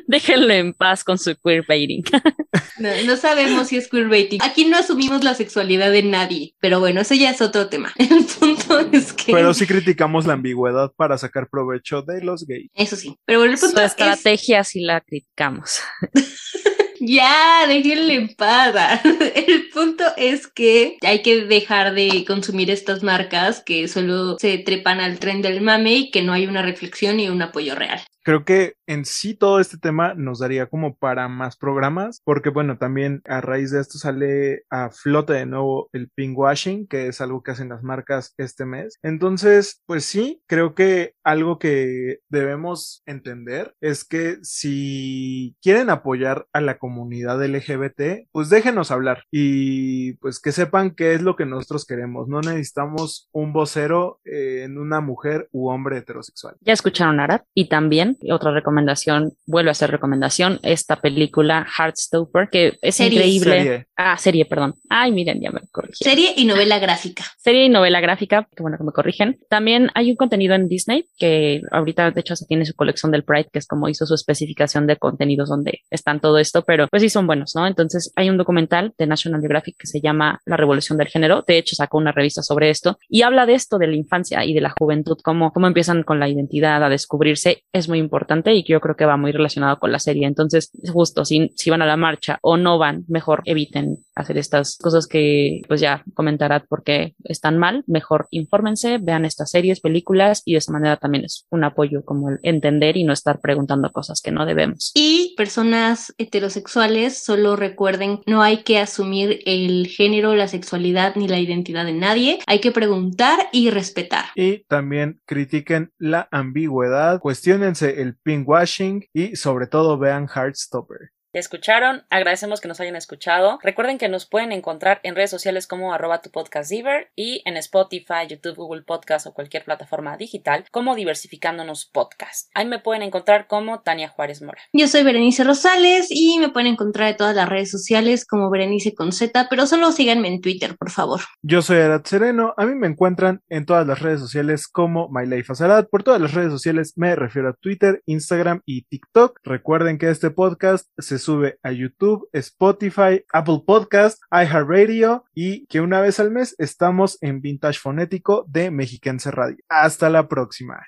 [0.09, 2.03] Déjenlo en paz con su queerbaiting.
[2.79, 4.41] No, no sabemos si es queerbaiting.
[4.41, 7.93] Aquí no asumimos la sexualidad de nadie, pero bueno, eso ya es otro tema.
[7.97, 9.33] El punto es que...
[9.33, 12.71] Pero sí criticamos la ambigüedad para sacar provecho de los gays.
[12.75, 13.17] Eso sí.
[13.25, 13.87] Pero bueno, el Su punto es...
[13.87, 15.81] estrategia sí la criticamos.
[17.01, 18.99] Ya, déjenle en paz.
[19.33, 24.99] El punto es que hay que dejar de consumir estas marcas que solo se trepan
[24.99, 28.01] al tren del mame y que no hay una reflexión y un apoyo real.
[28.29, 32.77] Creo que en sí todo este tema nos daría como para más programas, porque bueno,
[32.77, 37.41] también a raíz de esto sale a flote de nuevo el pinkwashing, que es algo
[37.41, 38.99] que hacen las marcas este mes.
[39.01, 46.61] Entonces, pues sí, creo que algo que debemos entender es que si quieren apoyar a
[46.61, 51.83] la comunidad LGBT, pues déjenos hablar y pues que sepan qué es lo que nosotros
[51.83, 52.27] queremos.
[52.27, 56.57] No necesitamos un vocero eh, en una mujer u hombre heterosexual.
[56.61, 62.77] Ya escucharon Arad y también otra recomendación, vuelvo a hacer recomendación, esta película Heartstopper, que
[62.81, 63.19] es Serie.
[63.19, 63.57] increíble.
[63.63, 63.85] Serie.
[63.95, 64.75] Ah, serie, perdón.
[64.89, 66.03] Ay, miren, ya me corrigí.
[66.03, 67.23] Serie y novela gráfica.
[67.37, 69.37] Serie y novela gráfica, que bueno que me corrigen.
[69.49, 73.23] También hay un contenido en Disney que ahorita de hecho se tiene su colección del
[73.23, 77.01] Pride, que es como hizo su especificación de contenidos donde están todo esto, pero pues
[77.01, 77.67] sí son buenos, ¿no?
[77.67, 81.43] Entonces hay un documental de National Geographic que se llama La Revolución del Género.
[81.45, 84.53] De hecho sacó una revista sobre esto y habla de esto, de la infancia y
[84.53, 87.63] de la juventud, cómo, cómo empiezan con la identidad a descubrirse.
[87.73, 90.27] Es muy importante y que yo creo que va muy relacionado con la serie.
[90.27, 94.77] Entonces, justo si, si van a la marcha o no van, mejor eviten hacer estas
[94.77, 100.53] cosas que pues ya comentará porque están mal, mejor infórmense, vean estas series, películas y
[100.53, 104.21] de esa manera también es un apoyo como el entender y no estar preguntando cosas
[104.21, 104.91] que no debemos.
[104.93, 111.39] Y personas heterosexuales, solo recuerden, no hay que asumir el género, la sexualidad ni la
[111.39, 112.39] identidad de nadie.
[112.47, 114.25] Hay que preguntar y respetar.
[114.35, 121.11] Y también critiquen la ambigüedad, cuestionense el pinkwashing y sobre todo vean Heartstopper.
[121.31, 122.05] ¿Ya escucharon?
[122.09, 123.59] Agradecemos que nos hayan escuchado.
[123.61, 127.55] Recuerden que nos pueden encontrar en redes sociales como arroba tu podcast Diver y en
[127.57, 132.49] Spotify, YouTube, Google Podcast o cualquier plataforma digital como Diversificándonos Podcast.
[132.55, 134.59] Ahí me pueden encontrar como Tania Juárez Mora.
[134.73, 138.95] Yo soy Berenice Rosales y me pueden encontrar en todas las redes sociales como Berenice
[138.95, 141.21] con Z, pero solo síganme en Twitter, por favor.
[141.43, 145.27] Yo soy Arad Sereno, a mí me encuentran en todas las redes sociales como My
[145.27, 145.89] Life as Arad.
[145.91, 149.39] Por todas las redes sociales me refiero a Twitter, Instagram y TikTok.
[149.43, 150.89] Recuerden que este podcast
[151.19, 157.41] sube a YouTube, Spotify, Apple Podcast, iHeartRadio y que una vez al mes estamos en
[157.41, 159.57] Vintage Fonético de Mexiquense Radio.
[159.69, 160.79] Hasta la próxima.